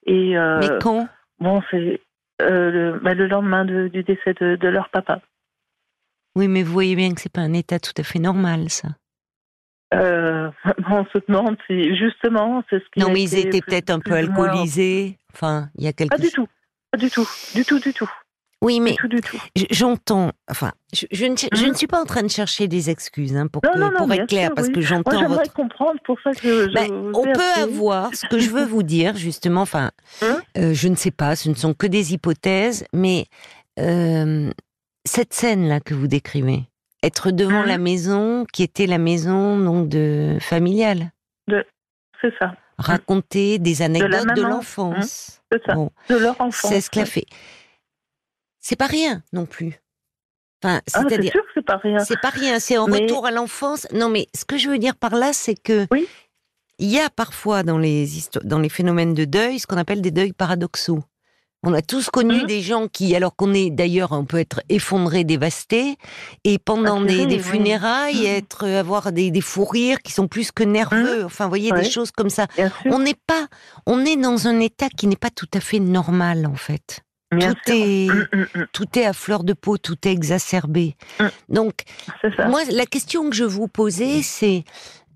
Et 0.07 0.39
euh, 0.39 0.59
Mais 0.61 0.69
quand? 0.81 1.09
bon, 1.41 1.63
c'est 1.71 2.01
euh, 2.41 2.71
le, 2.71 2.99
bah, 3.01 3.15
le 3.15 3.27
lendemain 3.27 3.65
de- 3.65 3.89
du 3.89 4.03
décès 4.03 4.33
de, 4.41 4.57
de 4.57 4.69
leur 4.69 4.89
papa. 4.89 5.21
Oui, 6.37 6.49
mais 6.49 6.63
vous 6.63 6.73
voyez 6.73 6.97
bien 6.97 7.13
que 7.13 7.21
c'est 7.21 7.33
pas 7.33 7.41
un 7.41 7.53
état 7.53 7.79
tout 7.79 7.93
à 7.99 8.03
fait 8.03 8.21
normal, 8.21 8.71
ça. 8.71 8.89
Euh, 9.95 10.51
on 10.91 11.05
se 11.07 11.19
demande 11.27 11.57
si 11.67 11.97
justement 11.97 12.63
c'est 12.71 12.79
ce 12.79 12.85
qui. 12.91 13.01
Non, 13.01 13.09
a 13.09 13.13
mais 13.13 13.23
ils 13.23 13.37
étaient 13.37 13.61
peut-être 13.61 13.91
un 13.91 14.01
peu 14.01 14.15
alcoolisés. 14.15 15.19
Enfin, 15.35 15.69
il 15.77 15.85
y 15.85 15.89
a 15.89 15.93
quelque 15.93 16.11
Pas 16.15 16.19
du 16.23 16.31
tout. 16.31 16.49
Pas 16.91 16.99
du 16.99 17.11
tout. 17.11 17.29
Du 17.55 17.65
tout, 17.65 17.79
du 17.79 17.93
tout. 17.93 18.11
Oui, 18.61 18.81
mais 18.81 18.97
j'entends. 19.71 20.33
Enfin, 20.51 20.73
je, 20.93 21.07
je 21.13 21.27
ne, 21.27 21.37
je 21.53 21.67
ne 21.67 21.75
suis 21.75 21.87
pas 21.87 22.01
en 22.01 22.05
train 22.05 22.23
de 22.23 22.29
chercher 22.29 22.67
des 22.67 22.91
excuses 22.91 23.37
hein, 23.37 23.47
pour, 23.47 23.63
Non, 23.65 23.73
que- 23.73 23.79
non, 23.79 23.91
non, 23.93 23.97
pour 23.99 24.07
bien 24.09 24.23
être 24.25 24.29
clair, 24.29 24.47
sûr, 24.49 24.55
parce 24.57 24.69
oui. 24.69 24.75
que 24.75 24.81
j'entends 24.81 25.29
votre. 25.29 25.53
comprendre 25.53 26.01
pour 26.05 26.19
ça 26.25 26.33
que 26.33 26.69
je. 26.69 26.73
Ben, 26.75 26.91
on 27.15 27.23
peut 27.23 27.61
avoir 27.63 28.13
ce 28.15 28.27
que 28.27 28.39
je 28.41 28.51
veux 28.51 28.65
vous 28.65 28.83
dire 28.83 29.15
justement. 29.17 29.61
Enfin, 29.63 29.93
Hein 30.23 30.41
euh, 30.57 30.75
je 30.75 30.89
ne 30.89 30.97
sais 30.97 31.13
pas, 31.13 31.37
ce 31.37 31.49
ne 31.49 31.55
sont 31.55 31.73
que 31.73 31.87
des 31.87 32.15
hypothèses, 32.15 32.85
mais 32.93 33.27
euh, 33.79 34.51
cette 35.05 35.35
scène 35.35 35.69
là 35.69 35.79
que 35.79 35.95
vous 35.95 36.09
décrivez, 36.09 36.65
être 37.05 37.31
devant 37.31 37.63
Mhm. 37.63 37.69
la 37.69 37.79
maison 37.79 38.45
qui 38.53 38.65
était 38.65 38.87
la 38.87 38.99
maison 38.99 39.57
donc 39.57 39.89
de 39.89 40.37
familiale, 40.41 41.13
C'est 42.21 42.35
ça. 42.41 42.57
raconter 42.77 43.61
des 43.61 43.83
anecdotes 43.83 44.35
de, 44.35 44.43
l'enfance, 44.43 45.41
C'est 45.53 45.63
ça. 45.65 45.75
bon, 45.75 45.91
De 46.09 46.17
leur 46.17 46.41
enfant. 46.41 46.69
s'esclaffer. 46.69 47.25
C'est 48.69 48.77
pas 48.77 48.87
rien 48.87 49.23
non 49.33 49.47
plus. 49.47 49.81
Enfin, 50.63 50.81
Ah, 50.81 50.83
c'est 50.87 50.99
c'est-à-dire. 51.09 51.33
c'est 51.55 51.65
pas 51.65 51.77
rien. 51.79 51.99
C'est 52.01 52.21
pas 52.21 52.29
rien, 52.29 52.59
c'est 52.61 52.75
Mais- 52.87 53.01
retour 53.01 53.25
à 53.25 53.31
l'enfance. 53.31 53.87
Non, 53.95 54.11
mais 54.11 54.27
ce 54.35 54.45
que 54.45 54.59
je 54.59 54.69
veux 54.69 54.79
dire 54.79 54.95
par 54.95 55.15
là, 55.15 55.33
c'est 55.33 55.55
que 55.55 55.87
Oui. 55.91 56.07
il 56.79 56.91
y 56.91 56.99
a 56.99 57.09
parfois 57.09 57.63
dans 57.63 57.79
les 57.79 58.07
dans 58.45 58.59
les 58.59 58.69
phénomènes 58.69 59.15
de 59.15 59.25
deuil 59.25 59.59
ce 59.59 59.67
qu'on 59.67 59.79
appelle 59.79 60.03
des 60.03 60.11
deuils 60.11 60.35
paradoxaux. 60.35 61.03
On 61.63 61.73
a 61.73 61.81
tous 61.81 62.11
connu 62.11 62.43
Mhm. 62.43 62.47
des 62.47 62.61
gens 62.61 62.89
qui, 62.89 63.17
alors 63.17 63.35
qu'on 63.35 63.55
est 63.55 63.71
d'ailleurs, 63.71 64.13
on 64.13 64.25
peut 64.27 64.39
être 64.39 64.61
effondré, 64.69 65.25
dévasté, 65.25 65.97
et 66.45 66.59
pendant 66.59 67.01
des, 67.01 67.39
funérailles, 67.41 68.21
Mhm. 68.29 68.37
être 68.37 68.69
avoir 68.69 69.13
des, 69.13 69.31
des 69.31 69.41
fous 69.41 69.65
rires 69.65 70.03
qui 70.03 70.13
sont 70.13 70.29
plus 70.29 70.53
que 70.53 70.63
nerveux. 70.63 71.25
Enfin, 71.25 71.45
vous 71.45 71.51
voyez 71.51 71.73
des 71.73 71.89
choses 71.91 72.11
comme 72.13 72.31
ça. 72.31 72.47
On 72.85 72.99
n'est 72.99 73.17
pas, 73.27 73.47
on 73.87 74.05
est 74.05 74.17
dans 74.17 74.47
un 74.47 74.61
état 74.61 74.89
qui 74.91 75.07
n'est 75.09 75.17
pas 75.17 75.31
tout 75.31 75.49
à 75.55 75.61
fait 75.61 75.81
normal 75.81 76.47
en 76.47 76.55
fait. 76.55 77.01
Bien 77.33 77.53
tout 77.53 77.61
sûr. 77.67 77.75
est, 77.75 78.11
Hum, 78.11 78.27
hum, 78.33 78.47
hum. 78.55 78.67
tout 78.73 78.99
est 78.99 79.05
à 79.05 79.13
fleur 79.13 79.45
de 79.45 79.53
peau, 79.53 79.77
tout 79.79 79.97
est 80.07 80.13
exacerbé. 80.13 80.97
Donc 81.49 81.83
moi, 82.49 82.63
la 82.71 82.87
question 82.87 83.29
que 83.29 83.37
je 83.37 83.45
vous 83.45 83.69
posais, 83.69 84.23
c'est 84.23 84.65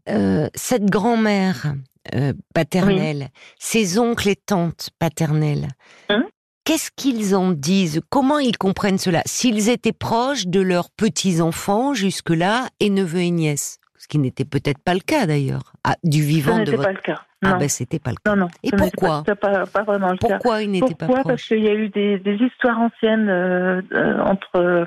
euh, 0.09 0.49
cette 0.55 0.85
grand-mère 0.87 1.75
euh, 2.15 2.33
paternelle, 2.55 3.29
ses 3.59 3.99
oncles 3.99 4.29
et 4.29 4.37
tantes 4.37 4.91
paternelles. 4.99 5.69
Hein? 6.09 6.27
qu'est-ce 6.65 6.91
qu'ils 6.95 7.35
en 7.35 7.53
disent? 7.53 8.01
Comment 8.09 8.39
ils 8.39 8.57
comprennent 8.57 8.99
cela? 8.99 9.23
S'ils 9.27 9.69
étaient 9.69 9.93
proches 9.93 10.47
de 10.47 10.61
leurs 10.61 10.91
petits-enfants 10.91 11.95
jusque-là 11.95 12.69
et 12.81 12.91
neveux 12.91 13.21
et 13.21 13.31
nièces 13.31 13.79
Ce 13.99 14.07
qui 14.09 14.19
n'était 14.19 14.45
peut-être 14.45 14.79
pas 14.79 14.95
le 14.95 15.01
cas 15.01 15.27
d'ailleurs, 15.27 15.73
ah, 15.85 15.97
du 16.05 16.23
vivant 16.23 16.61
de 16.61 16.71
votre... 16.71 16.83
pas 16.85 16.93
le 16.93 17.01
cas. 17.01 17.23
Ah 17.45 17.51
Non. 17.51 17.57
ben 17.59 17.69
c'était 17.69 17.99
pas 17.99 18.11
le 18.11 18.17
cas. 18.25 18.35
non, 18.37 18.43
non. 18.43 18.49
Et 18.63 18.71
pourquoi 18.71 19.25
pas, 19.25 19.35
pas, 19.35 19.67
pas 19.67 19.83
vraiment 19.83 20.11
le 20.13 20.17
cas. 20.19 20.39
Pourquoi 20.39 20.59
pas 20.59 21.07
Pourquoi? 21.07 21.23
Parce 21.25 21.43
qu'il 21.43 21.63
y 21.65 21.69
a 21.69 21.75
eu 21.75 21.89
des, 21.89 22.19
des 22.19 22.35
histoires 22.37 22.79
anciennes 22.81 23.29
euh, 23.29 23.81
euh, 23.93 24.19
entre 24.21 24.57
euh, 24.57 24.85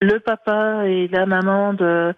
le 0.00 0.18
papa 0.20 0.82
et 0.86 1.08
la 1.08 1.26
maman 1.26 1.74
de 1.74 2.14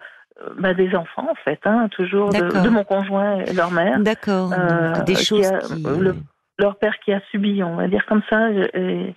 bah, 0.59 0.73
des 0.73 0.95
enfants 0.95 1.27
en 1.29 1.35
fait, 1.43 1.59
hein, 1.65 1.87
toujours 1.91 2.29
de, 2.29 2.69
mon 2.69 2.83
conjoint 2.83 3.39
et 3.45 3.53
leur 3.53 3.71
mère, 3.71 3.99
D'accord. 3.99 4.51
Euh, 4.53 5.03
des 5.03 5.13
qui 5.13 5.25
choses 5.25 5.45
a- 5.51 5.59
qui. 5.59 5.83
le- 5.83 6.15
leur 6.59 6.77
père 6.77 6.95
qui 7.03 7.11
a 7.13 7.19
subi, 7.31 7.63
on 7.63 7.75
va 7.75 7.87
dire 7.87 8.05
comme 8.07 8.21
ça. 8.29 8.49
Et, 8.51 9.15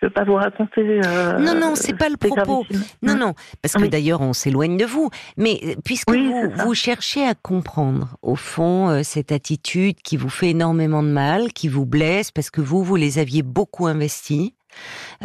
je 0.00 0.06
veux 0.06 0.12
pas 0.12 0.24
vous 0.24 0.34
raconter. 0.34 1.00
euh, 1.04 1.38
Non, 1.38 1.54
non, 1.54 1.74
c'est 1.74 1.96
pas 1.96 2.08
le 2.08 2.16
propos. 2.16 2.64
Non, 3.02 3.14
Mm. 3.14 3.18
non, 3.18 3.34
parce 3.62 3.74
que 3.74 3.82
Oui. 3.82 3.88
d'ailleurs 3.88 4.20
on 4.20 4.32
s'éloigne 4.32 4.76
de 4.76 4.84
vous. 4.84 5.10
Mais 5.36 5.58
euh, 5.64 5.74
puisque 5.84 6.10
Oui, 6.10 6.26
vous, 6.30 6.50
vous 6.64 6.74
cherchez 6.74 7.26
à 7.26 7.34
comprendre, 7.34 8.16
au 8.22 8.36
fond, 8.36 8.88
euh, 8.90 9.02
cette 9.02 9.32
attitude 9.32 9.96
qui 10.02 10.16
vous 10.16 10.28
fait 10.28 10.50
énormément 10.50 11.02
de 11.02 11.08
mal, 11.08 11.52
qui 11.52 11.68
vous 11.68 11.86
blesse, 11.86 12.30
parce 12.30 12.50
que 12.50 12.60
vous, 12.60 12.82
vous 12.82 12.96
les 12.96 13.18
aviez 13.18 13.42
beaucoup 13.42 13.86
investis. 13.86 14.52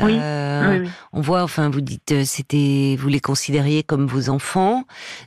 Oui, 0.02 0.18
Euh, 0.18 0.62
Oui, 0.72 0.80
oui. 0.84 0.90
On 1.12 1.20
voit, 1.20 1.44
enfin, 1.44 1.70
vous 1.70 1.82
dites, 1.82 2.24
c'était, 2.24 2.96
vous 2.98 3.10
les 3.10 3.20
considériez 3.20 3.84
comme 3.84 4.06
vos 4.06 4.30
enfants. 4.30 4.84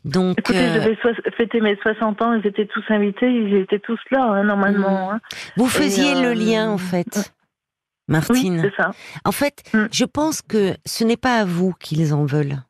Donc, 0.07 0.39
Écoutez, 0.39 0.59
euh, 0.59 0.75
je 0.75 0.81
devais 0.81 0.97
soix- 1.03 1.31
fêter 1.37 1.61
mes 1.61 1.77
60 1.83 2.23
ans, 2.23 2.33
ils 2.33 2.47
étaient 2.47 2.67
tous 2.67 2.85
invités, 2.89 3.27
ils 3.31 3.55
étaient 3.57 3.81
tous 3.81 3.99
là, 4.11 4.23
hein, 4.25 4.45
normalement. 4.45 5.13
hein. 5.13 5.21
vous 5.59 5.67
faisiez 5.67 6.15
le 6.23 6.33
lien, 6.33 6.71
en 6.71 6.79
fait, 6.79 7.34
Martine. 8.09 8.71
ça. 8.77 8.91
en 9.25 9.33
fait, 9.33 9.63
Mm. 9.73 9.87
je 9.93 10.05
pense 10.05 10.43
que 10.43 10.77
ce 10.85 11.05
n'est 11.05 11.17
pas 11.17 11.39
à 11.39 11.45
vous 11.45 11.73
qu'ils 11.81 12.13
en 12.15 12.25
veulent. 12.25 12.63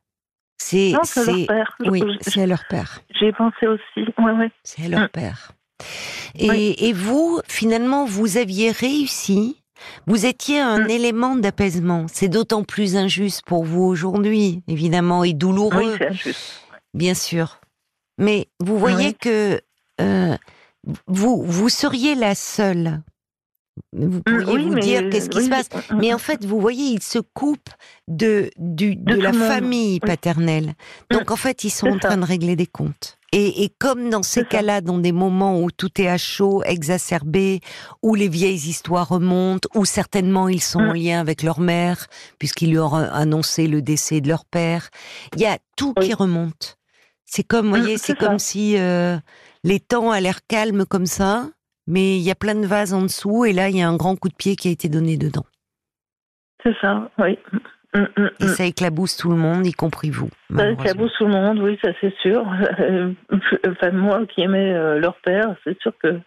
C'est, 0.57 0.93
c'est 1.03 1.25
leur 1.25 1.45
père. 1.47 1.77
Oui, 1.85 2.03
c'est 2.21 2.41
à 2.41 2.47
leur 2.47 2.63
père. 2.69 3.01
J'ai 3.19 3.31
pensé 3.33 3.67
aussi. 3.67 4.07
Ouais, 4.17 4.31
ouais. 4.31 4.51
C'est 4.63 4.85
à 4.85 4.87
leur 4.87 5.01
Mm. 5.01 5.09
père. 5.09 5.51
Et, 6.35 6.49
Oui. 6.49 6.75
et 6.79 6.93
vous, 6.93 7.41
finalement, 7.47 8.05
vous 8.05 8.37
aviez 8.37 8.71
réussi. 8.71 9.61
Vous 10.07 10.25
étiez 10.25 10.61
un 10.61 10.85
Mm. 10.85 10.89
élément 10.89 11.35
d'apaisement. 11.35 12.05
C'est 12.07 12.29
d'autant 12.29 12.63
plus 12.63 12.95
injuste 12.95 13.41
pour 13.45 13.65
vous 13.65 13.83
aujourd'hui, 13.83 14.63
évidemment, 14.69 15.23
et 15.25 15.33
douloureux, 15.33 15.91
Oui, 15.91 15.95
c'est 15.97 16.07
injuste. 16.07 16.61
bien 16.93 17.13
sûr. 17.13 17.59
Mais 18.17 18.47
vous 18.61 18.77
voyez 18.79 19.07
Oui. 19.09 19.15
que 19.19 19.61
euh, 19.99 20.37
vous, 21.07 21.43
vous 21.43 21.67
seriez 21.69 22.15
la 22.15 22.33
seule. 22.35 23.01
Vous 23.93 24.21
pourriez 24.21 24.45
Mm, 24.45 24.49
Oui, 24.51 24.63
vous 24.69 24.75
dire 24.79 25.09
qu'est-ce 25.09 25.29
qui 25.29 25.37
oui, 25.37 25.45
se 25.45 25.49
passe. 25.49 25.69
mm, 25.91 25.97
Mais 25.99 26.13
en 26.13 26.17
fait, 26.17 26.45
vous 26.45 26.59
voyez, 26.61 26.85
ils 26.93 27.03
se 27.03 27.19
coupent 27.19 27.69
de, 28.07 28.49
du, 28.57 28.95
de, 28.95 29.15
De 29.15 29.21
la 29.21 29.31
monde, 29.33 29.47
famille 29.47 29.99
paternelle. 29.99 30.73
Donc, 31.11 31.31
en 31.31 31.35
fait, 31.35 31.63
ils 31.63 31.69
sont 31.71 31.87
en 31.87 31.99
train 31.99 32.17
de 32.17 32.25
régler 32.25 32.55
des 32.55 32.67
comptes. 32.67 33.17
Et, 33.33 33.63
et 33.65 33.69
comme 33.79 34.09
dans 34.09 34.23
ces 34.23 34.45
cas-là, 34.45 34.79
dans 34.79 34.97
des 34.97 35.11
moments 35.11 35.61
où 35.61 35.69
tout 35.71 35.89
est 36.01 36.07
à 36.07 36.17
chaud, 36.17 36.63
exacerbé, 36.63 37.59
où 38.01 38.15
les 38.15 38.29
vieilles 38.29 38.55
histoires 38.69 39.09
remontent, 39.09 39.67
où 39.75 39.83
certainement 39.83 40.47
ils 40.47 40.61
sont 40.63 40.79
en 40.79 40.93
lien 40.93 41.19
avec 41.19 41.43
leur 41.43 41.59
mère, 41.59 42.07
puisqu'ils 42.39 42.69
lui 42.71 42.79
ont 42.79 42.93
annoncé 42.93 43.67
le 43.67 43.81
décès 43.81 44.21
de 44.21 44.29
leur 44.29 44.45
père, 44.45 44.89
il 45.35 45.41
y 45.41 45.45
a 45.45 45.57
tout 45.75 45.93
Oui. 45.97 46.05
qui 46.07 46.13
remonte. 46.13 46.77
C'est 47.25 47.43
comme, 47.43 47.65
vous 47.73 47.75
voyez, 47.81 47.97
c'est 47.97 48.15
comme 48.15 48.39
si 48.39 48.77
euh, 48.77 49.17
les 49.65 49.81
temps 49.81 50.11
a 50.11 50.21
l'air 50.21 50.39
calmes 50.47 50.85
comme 50.85 51.07
ça, 51.07 51.49
mais 51.87 52.17
il 52.17 52.23
y 52.23 52.31
a 52.31 52.35
plein 52.35 52.55
de 52.55 52.65
vases 52.65 52.93
en 52.93 53.03
dessous, 53.03 53.45
et 53.45 53.53
là, 53.53 53.69
il 53.69 53.77
y 53.77 53.81
a 53.81 53.87
un 53.87 53.95
grand 53.95 54.15
coup 54.15 54.29
de 54.29 54.35
pied 54.35 54.55
qui 54.55 54.69
a 54.69 54.71
été 54.71 54.89
donné 54.89 55.17
dedans. 55.17 55.45
C'est 56.63 56.75
ça, 56.81 57.09
oui. 57.19 57.37
Mm, 57.93 58.07
mm, 58.17 58.29
Et 58.41 58.45
mm. 58.45 58.47
ça 58.47 58.65
éclabousse 58.65 59.17
tout 59.17 59.29
le 59.29 59.37
monde, 59.37 59.65
y 59.65 59.71
compris 59.71 60.09
vous. 60.09 60.29
Ça 60.55 60.69
éclabousse 60.69 61.13
tout 61.17 61.25
le 61.25 61.31
monde, 61.31 61.59
oui, 61.59 61.79
ça 61.83 61.91
c'est 62.01 62.13
sûr. 62.17 62.43
Enfin, 63.67 63.91
moi 63.91 64.25
qui 64.25 64.41
aimais 64.41 64.73
euh, 64.73 64.99
leur 64.99 65.15
père, 65.21 65.55
c'est 65.63 65.79
sûr 65.81 65.93
que 66.01 66.19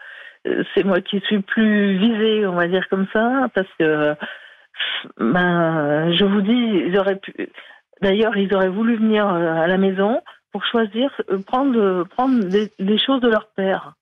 euh, 0.47 0.65
c'est 0.75 0.85
moi 0.85 1.01
qui 1.01 1.21
suis 1.21 1.41
plus 1.41 1.99
visée, 1.99 2.47
on 2.47 2.55
va 2.55 2.69
dire 2.69 2.89
comme 2.89 3.07
ça, 3.13 3.49
parce 3.55 3.69
que, 3.79 4.15
ben, 5.19 6.13
je 6.13 6.25
vous 6.25 6.41
dis, 6.41 6.87
ils 6.87 6.99
auraient 6.99 7.19
pu. 7.19 7.35
D'ailleurs, 8.01 8.37
ils 8.37 8.55
auraient 8.55 8.69
voulu 8.69 8.97
venir 8.97 9.29
euh, 9.29 9.55
à 9.55 9.67
la 9.67 9.77
maison 9.77 10.23
pour 10.53 10.65
choisir, 10.65 11.11
prendre, 11.47 12.05
prendre 12.05 12.45
des, 12.45 12.71
des 12.79 12.99
choses 12.99 13.21
de 13.21 13.29
leur 13.29 13.49
père. 13.57 13.95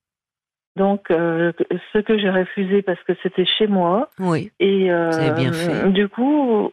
Donc, 0.77 1.11
euh, 1.11 1.53
ce 1.95 1.99
que 2.01 2.19
j'ai 2.19 2.29
refusé 2.29 2.83
parce 2.83 3.03
que 3.05 3.13
c'était 3.23 3.47
chez 3.47 3.67
moi. 3.67 4.11
Oui. 4.19 4.53
Et 4.61 4.93
euh, 4.93 5.09
Vous 5.11 5.19
avez 5.19 5.31
bien 5.33 5.53
fait. 5.53 5.89
du 5.91 6.07
coup, 6.09 6.71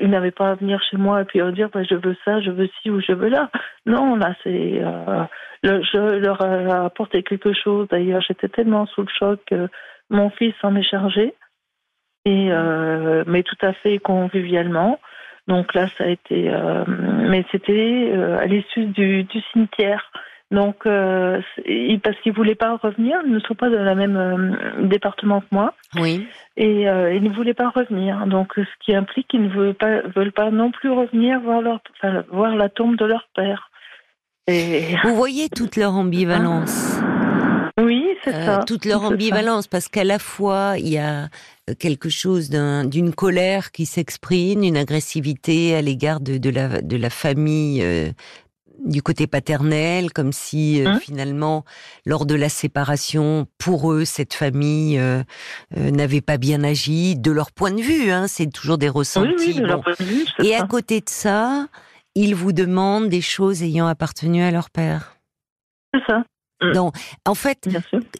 ils 0.00 0.10
n'avaient 0.10 0.30
pas 0.30 0.50
à 0.50 0.54
venir 0.56 0.80
chez 0.82 0.98
moi 0.98 1.22
et 1.22 1.24
puis 1.24 1.40
à 1.40 1.50
dire 1.50 1.70
bah, 1.72 1.82
je 1.88 1.94
veux 1.94 2.14
ça, 2.24 2.40
je 2.42 2.50
veux 2.50 2.68
ci 2.82 2.90
ou 2.90 3.00
je 3.00 3.12
veux 3.12 3.28
là. 3.30 3.50
Non, 3.86 4.16
là, 4.16 4.34
c'est. 4.44 4.80
euh, 4.82 5.24
le- 5.62 5.82
je 5.82 6.18
leur 6.18 6.40
ai 6.44 6.70
apporté 6.70 7.22
quelque 7.22 7.52
chose. 7.54 7.88
D'ailleurs, 7.88 8.20
j'étais 8.20 8.48
tellement 8.48 8.84
sous 8.86 9.02
le 9.02 9.08
choc 9.18 9.40
que 9.46 9.68
mon 10.10 10.28
fils 10.30 10.54
en 10.62 10.76
est 10.76 10.82
chargé. 10.82 11.34
Et, 12.26 12.50
mais 13.26 13.42
tout 13.42 13.56
à 13.62 13.72
fait 13.72 13.98
convivialement. 13.98 15.00
Donc 15.48 15.72
là, 15.74 15.86
ça 15.96 16.04
a 16.04 16.08
été. 16.08 16.52
mais 16.86 17.44
c'était 17.50 18.12
à 18.38 18.44
l'issue 18.44 18.84
du, 18.86 19.24
du 19.24 19.40
cimetière. 19.52 20.12
Donc, 20.50 20.84
euh, 20.84 21.40
parce 22.02 22.18
qu'ils 22.22 22.32
ne 22.32 22.36
voulaient 22.36 22.56
pas 22.56 22.76
revenir, 22.76 23.18
ils 23.24 23.32
ne 23.32 23.38
sont 23.40 23.54
pas 23.54 23.70
dans 23.70 23.84
le 23.84 23.94
même 23.94 24.16
euh, 24.16 24.86
département 24.88 25.40
que 25.42 25.46
moi 25.52 25.74
Oui. 25.94 26.26
et 26.56 26.88
euh, 26.88 27.14
ils 27.14 27.22
ne 27.22 27.30
voulaient 27.30 27.54
pas 27.54 27.68
revenir. 27.70 28.26
Donc, 28.26 28.52
ce 28.56 28.62
qui 28.84 28.94
implique 28.94 29.28
qu'ils 29.28 29.42
ne 29.44 29.48
veulent 29.48 29.74
pas, 29.74 30.00
veulent 30.16 30.32
pas 30.32 30.50
non 30.50 30.72
plus 30.72 30.90
revenir 30.90 31.40
voir, 31.40 31.60
leur, 31.62 31.80
enfin, 31.96 32.24
voir 32.32 32.56
la 32.56 32.68
tombe 32.68 32.96
de 32.96 33.04
leur 33.04 33.28
père. 33.36 33.70
Et 34.48 34.96
Vous 35.04 35.14
voyez 35.14 35.48
toute 35.48 35.76
leur 35.76 35.94
ambivalence. 35.94 36.98
oui, 37.80 38.04
c'est 38.24 38.32
ça. 38.32 38.64
toute 38.66 38.84
leur 38.86 39.04
ambivalence, 39.04 39.68
parce 39.68 39.86
qu'à 39.88 40.02
la 40.04 40.18
fois, 40.18 40.74
il 40.78 40.88
y 40.88 40.98
a 40.98 41.28
quelque 41.78 42.08
chose 42.08 42.50
d'un- 42.50 42.84
d'une 42.84 43.14
colère 43.14 43.70
qui 43.70 43.86
s'exprime, 43.86 44.64
une 44.64 44.76
agressivité 44.76 45.76
à 45.76 45.82
l'égard 45.82 46.18
de, 46.20 46.38
de, 46.38 46.50
la, 46.50 46.82
de 46.82 46.96
la 46.96 47.10
famille 47.10 47.84
du 48.84 49.02
côté 49.02 49.26
paternel, 49.26 50.12
comme 50.12 50.32
si 50.32 50.82
euh, 50.82 50.88
Hein 50.88 50.98
finalement, 51.00 51.64
lors 52.06 52.26
de 52.26 52.34
la 52.34 52.48
séparation, 52.48 53.46
pour 53.58 53.92
eux, 53.92 54.04
cette 54.04 54.34
famille 54.34 54.98
euh, 54.98 55.22
euh, 55.76 55.90
n'avait 55.90 56.20
pas 56.20 56.36
bien 56.38 56.64
agi, 56.64 57.16
de 57.16 57.30
leur 57.30 57.52
point 57.52 57.70
de 57.72 57.82
vue, 57.82 58.10
hein, 58.10 58.26
c'est 58.26 58.50
toujours 58.50 58.78
des 58.78 58.88
ressentis. 58.88 59.34
Oui, 59.38 59.44
oui, 59.48 59.54
de 59.56 59.60
bon. 59.62 59.66
leur 59.66 59.82
point 59.82 59.94
de 59.98 60.04
vue, 60.04 60.26
c'est 60.36 60.46
Et 60.46 60.54
à 60.54 60.66
côté 60.66 61.00
de 61.00 61.08
ça, 61.08 61.68
ils 62.14 62.34
vous 62.34 62.52
demandent 62.52 63.08
des 63.08 63.20
choses 63.20 63.62
ayant 63.62 63.86
appartenu 63.86 64.42
à 64.42 64.50
leur 64.50 64.70
père. 64.70 65.16
C'est 65.94 66.00
ça, 66.06 66.24
Donc, 66.74 66.94
en 67.26 67.34
fait, 67.34 67.68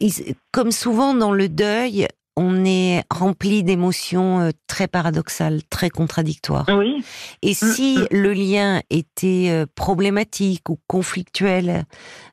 ils- 0.00 0.34
comme 0.52 0.70
souvent 0.72 1.14
dans 1.14 1.32
le 1.32 1.48
deuil, 1.48 2.08
on 2.36 2.64
est 2.64 3.02
rempli 3.10 3.62
d'émotions 3.62 4.40
euh, 4.40 4.50
très 4.66 4.88
paradoxales, 4.88 5.60
très 5.68 5.90
contradictoires. 5.90 6.66
Oui, 6.68 7.04
Et 7.42 7.54
si 7.54 7.98
mm. 7.98 8.06
le 8.10 8.32
lien 8.32 8.80
était 8.90 9.48
euh, 9.50 9.66
problématique 9.74 10.68
ou 10.68 10.78
conflictuel 10.86 11.84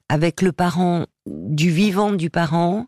avec 0.10 0.41
le 0.41 0.51
parent, 0.51 1.05
du 1.25 1.69
vivant 1.69 2.13
du 2.13 2.29
parent, 2.29 2.88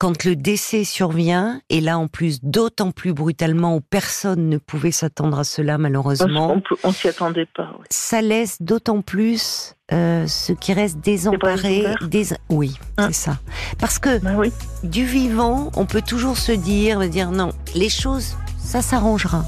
quand 0.00 0.24
le 0.24 0.34
décès 0.34 0.84
survient, 0.84 1.60
et 1.68 1.82
là 1.82 1.98
en 1.98 2.08
plus 2.08 2.42
d'autant 2.42 2.90
plus 2.90 3.12
brutalement 3.12 3.76
où 3.76 3.82
personne 3.82 4.48
ne 4.48 4.56
pouvait 4.56 4.92
s'attendre 4.92 5.38
à 5.38 5.44
cela 5.44 5.76
malheureusement, 5.76 6.56
on, 6.84 6.90
s'y 6.92 7.06
attendait 7.08 7.46
pas. 7.54 7.68
oui. 7.78 7.84
ça 7.90 8.22
laisse 8.22 8.62
d'autant 8.62 9.02
plus 9.02 9.74
euh, 9.92 10.26
ceux 10.26 10.54
qui 10.54 10.72
restent 10.72 11.00
désemparés. 11.00 11.80
ouvertes. 11.80 12.04
Dés... 12.08 12.26
Oui, 12.48 12.78
Hein. 12.96 13.08
c'est 13.08 13.30
ça. 13.30 13.38
Parce 13.78 13.98
que 13.98 14.18
Ben 14.20 14.36
oui, 14.38 14.50
du 14.84 15.04
vivant, 15.04 15.70
on 15.76 15.84
peut 15.84 16.02
toujours 16.02 16.38
se 16.38 16.52
dire, 16.52 17.00
dire 17.10 17.30
non, 17.30 17.52
les 17.74 17.90
choses, 17.90 18.36
ça 18.58 18.80
s'arrangera. 18.80 19.44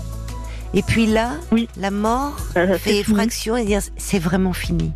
Et 0.74 0.82
puis 0.82 1.06
là, 1.06 1.30
Oui. 1.50 1.66
la 1.78 1.90
mort 1.90 2.36
Ben, 2.54 2.76
fait 2.78 2.98
effraction 2.98 3.56
et 3.56 3.64
dire 3.64 3.80
c'est 3.96 4.18
vraiment 4.18 4.52
fini. 4.52 4.92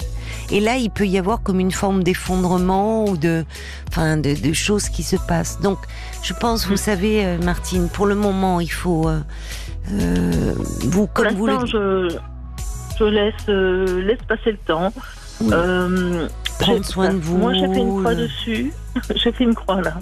Et 0.51 0.61
là, 0.61 0.77
il 0.77 0.91
peut 0.91 1.07
y 1.07 1.19
avoir 1.19 1.43
comme 1.43 1.61
une 1.61 1.71
forme 1.73 2.03
d'effondrement 2.03 3.05
ou 3.05 3.17
de, 3.17 3.45
enfin, 3.89 4.17
de, 4.17 4.35
de 4.35 4.53
choses 4.53 4.89
qui 4.89 5.03
se 5.03 5.17
passent. 5.17 5.61
Donc, 5.61 5.79
je 6.23 6.33
pense, 6.35 6.67
vous 6.67 6.75
Mm. 6.75 6.77
savez, 6.89 7.25
euh, 7.25 7.39
Martine, 7.39 7.89
pour 7.89 8.07
le 8.07 8.15
moment, 8.15 8.61
il 8.61 8.71
faut, 8.73 9.09
euh, 9.09 9.21
euh, 9.93 10.55
vous, 10.85 11.07
Pour 11.07 11.13
comme 11.13 11.35
vous 11.35 11.47
le 11.47 11.67
je, 11.67 12.17
je 12.99 13.05
laisse, 13.05 13.35
euh, 13.49 14.03
laisse 14.03 14.23
passer 14.29 14.53
le 14.53 14.59
temps. 14.59 14.93
Oui. 15.41 15.51
Euh, 15.53 16.29
prendre 16.59 16.85
soin 16.85 17.13
de 17.13 17.19
vous. 17.19 17.37
Moi, 17.39 17.55
j'ai 17.55 17.67
fait 17.69 17.81
une 17.81 17.99
croix 18.01 18.15
dessus. 18.15 18.73
j'ai 19.15 19.31
fait 19.33 19.45
une 19.45 19.55
croix 19.55 19.83
là. 19.83 19.95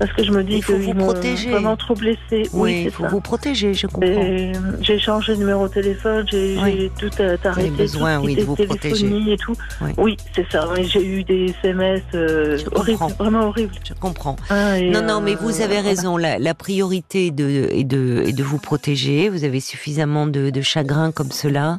Parce 0.00 0.12
que 0.12 0.24
je 0.24 0.32
me 0.32 0.42
dis 0.42 0.60
faut 0.62 0.72
qu'ils 0.72 0.94
vous 0.94 0.94
protéger. 0.94 1.50
vraiment 1.50 1.76
trop 1.76 1.94
blessée. 1.94 2.48
Oui, 2.52 2.84
il 2.86 2.90
faut 2.90 3.02
ça. 3.04 3.10
vous 3.10 3.20
protéger, 3.20 3.74
je 3.74 3.86
comprends. 3.86 4.02
Et 4.10 4.52
J'ai 4.80 4.98
changé 4.98 5.34
de 5.34 5.38
numéro 5.38 5.68
de 5.68 5.72
téléphone, 5.74 6.26
j'ai 6.30 6.56
Oui. 6.60 6.90
j'ai 6.98 7.10
tout 7.10 7.14
euh, 7.20 7.36
arrêté. 7.44 7.70
besoin, 7.70 8.16
tout 8.16 8.22
ce 8.22 8.26
oui, 8.26 8.34
de 8.36 8.42
vous 8.42 8.56
protéger. 8.56 9.32
et 9.32 9.36
tout. 9.36 9.54
Oui. 9.82 9.90
Oui, 9.98 10.16
c'est 10.34 10.50
ça. 10.50 10.66
J'ai 10.82 11.04
eu 11.04 11.22
des 11.22 11.54
SMS 11.62 12.02
euh, 12.14 12.58
horribles, 12.74 12.98
vraiment 13.18 13.46
horribles. 13.48 13.74
Je 13.86 13.92
comprends. 13.94 14.36
Ah, 14.48 14.80
Non, 14.80 15.02
non, 15.02 15.20
mais 15.20 15.34
euh, 15.34 15.38
vous 15.42 15.60
avez 15.60 15.80
raison. 15.80 16.16
La, 16.16 16.38
la 16.38 16.54
priorité 16.54 17.26
est 17.26 17.30
de, 17.30 17.68
est, 17.70 17.84
de, 17.84 18.24
est 18.26 18.32
de 18.32 18.42
vous 18.42 18.58
protéger. 18.58 19.28
Vous 19.28 19.44
avez 19.44 19.60
suffisamment 19.60 20.26
de, 20.26 20.48
de 20.50 20.60
chagrin 20.62 21.12
comme 21.12 21.30
cela 21.30 21.78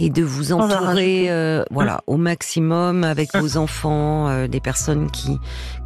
et 0.00 0.08
de 0.08 0.22
vous 0.22 0.52
en 0.54 0.60
entourer, 0.70 1.26
euh, 1.30 1.64
voilà, 1.70 2.00
au 2.06 2.16
maximum 2.16 3.04
avec 3.04 3.36
vos 3.36 3.51
enfants, 3.56 4.28
euh, 4.28 4.46
des 4.48 4.60
personnes 4.60 5.10
qui 5.10 5.38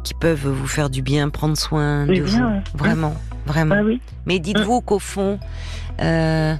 qui 0.03 0.13
peuvent 0.13 0.47
vous 0.47 0.67
faire 0.67 0.89
du 0.89 1.01
bien, 1.01 1.29
prendre 1.29 1.57
soin 1.57 2.05
Oui, 2.07 2.19
de 2.19 2.23
bien, 2.25 2.47
vous. 2.47 2.53
ouais. 2.55 2.61
Vraiment, 2.75 3.15
vraiment. 3.45 3.75
Ah 3.77 3.83
oui. 3.83 3.99
Mais 4.25 4.39
dites-vous 4.39 4.81
qu'au 4.81 4.99
fond, 4.99 5.37
euh, 6.01 6.55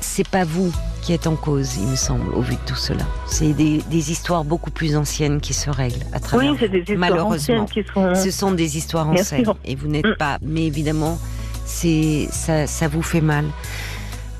c'est 0.00 0.26
pas 0.26 0.44
vous 0.44 0.72
qui 1.02 1.12
êtes 1.12 1.26
en 1.28 1.36
cause, 1.36 1.76
il 1.76 1.86
me 1.86 1.96
semble, 1.96 2.32
au 2.34 2.40
vu 2.40 2.54
de 2.54 2.60
tout 2.66 2.74
cela. 2.76 3.04
C'est 3.26 3.52
des, 3.52 3.82
des 3.90 4.10
histoires 4.10 4.44
beaucoup 4.44 4.70
plus 4.70 4.96
anciennes 4.96 5.40
qui 5.40 5.52
se 5.54 5.70
règlent 5.70 6.04
à 6.12 6.18
travers. 6.20 6.50
Oui, 6.52 6.56
c'est 6.60 6.68
des 6.68 6.78
histoires 6.80 6.98
Malheureusement. 6.98 7.62
anciennes 7.62 7.66
qui 7.84 7.84
sont. 7.92 8.14
Ce 8.14 8.30
sont 8.30 8.50
des 8.52 8.76
histoires 8.76 9.08
anciennes 9.08 9.44
et 9.64 9.74
vous 9.76 9.88
n'êtes 9.88 10.06
Mm. 10.06 10.16
pas. 10.18 10.38
Mais 10.42 10.64
évidemment, 10.66 11.18
c'est 11.64 12.28
ça, 12.32 12.66
ça 12.66 12.88
vous 12.88 13.02
fait 13.02 13.20
mal. 13.20 13.44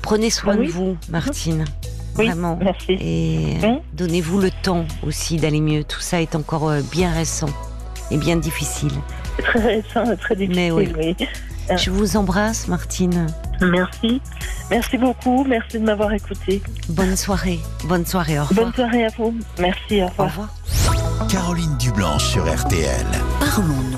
Prenez 0.01 0.29
soin 0.29 0.55
Ah 0.55 0.59
oui. 0.59 0.67
de 0.67 0.71
vous, 0.71 0.97
Martine. 1.09 1.63
Oui, 2.17 2.27
Vraiment. 2.27 2.57
merci. 2.61 2.91
Et 2.99 3.57
Oui. 3.63 3.79
donnez-vous 3.93 4.39
le 4.39 4.51
temps 4.51 4.85
aussi 5.05 5.37
d'aller 5.37 5.61
mieux. 5.61 5.83
Tout 5.83 5.99
ça 5.99 6.21
est 6.21 6.35
encore 6.35 6.69
euh, 6.69 6.81
bien 6.91 7.11
récent 7.11 7.49
et 8.11 8.17
bien 8.17 8.35
difficile. 8.37 8.91
Très 9.39 9.59
récent 9.59 10.11
et 10.11 10.17
très 10.17 10.35
difficile. 10.35 10.55
Mais 10.55 10.71
oui. 10.71 10.93
oui. 10.97 11.15
Ah. 11.69 11.75
Je 11.77 11.89
vous 11.91 12.17
embrasse, 12.17 12.67
Martine. 12.67 13.25
Merci. 13.61 14.21
Merci 14.69 14.97
beaucoup. 14.97 15.43
Merci 15.45 15.79
de 15.79 15.85
m'avoir 15.85 16.11
écouté. 16.13 16.61
Bonne 16.89 17.15
soirée. 17.15 17.59
Bonne 17.85 18.05
soirée. 18.05 18.37
Au 18.39 18.43
revoir. 18.43 18.65
Bonne 18.65 18.73
soirée 18.75 19.05
à 19.05 19.09
vous. 19.17 19.33
Merci. 19.59 20.01
Au 20.01 20.05
Au 20.05 20.09
revoir. 20.09 20.29
revoir. 20.29 21.27
Caroline 21.29 21.77
Dublanche 21.77 22.25
sur 22.25 22.43
RTL. 22.45 23.05
Parlons-nous. 23.39 23.83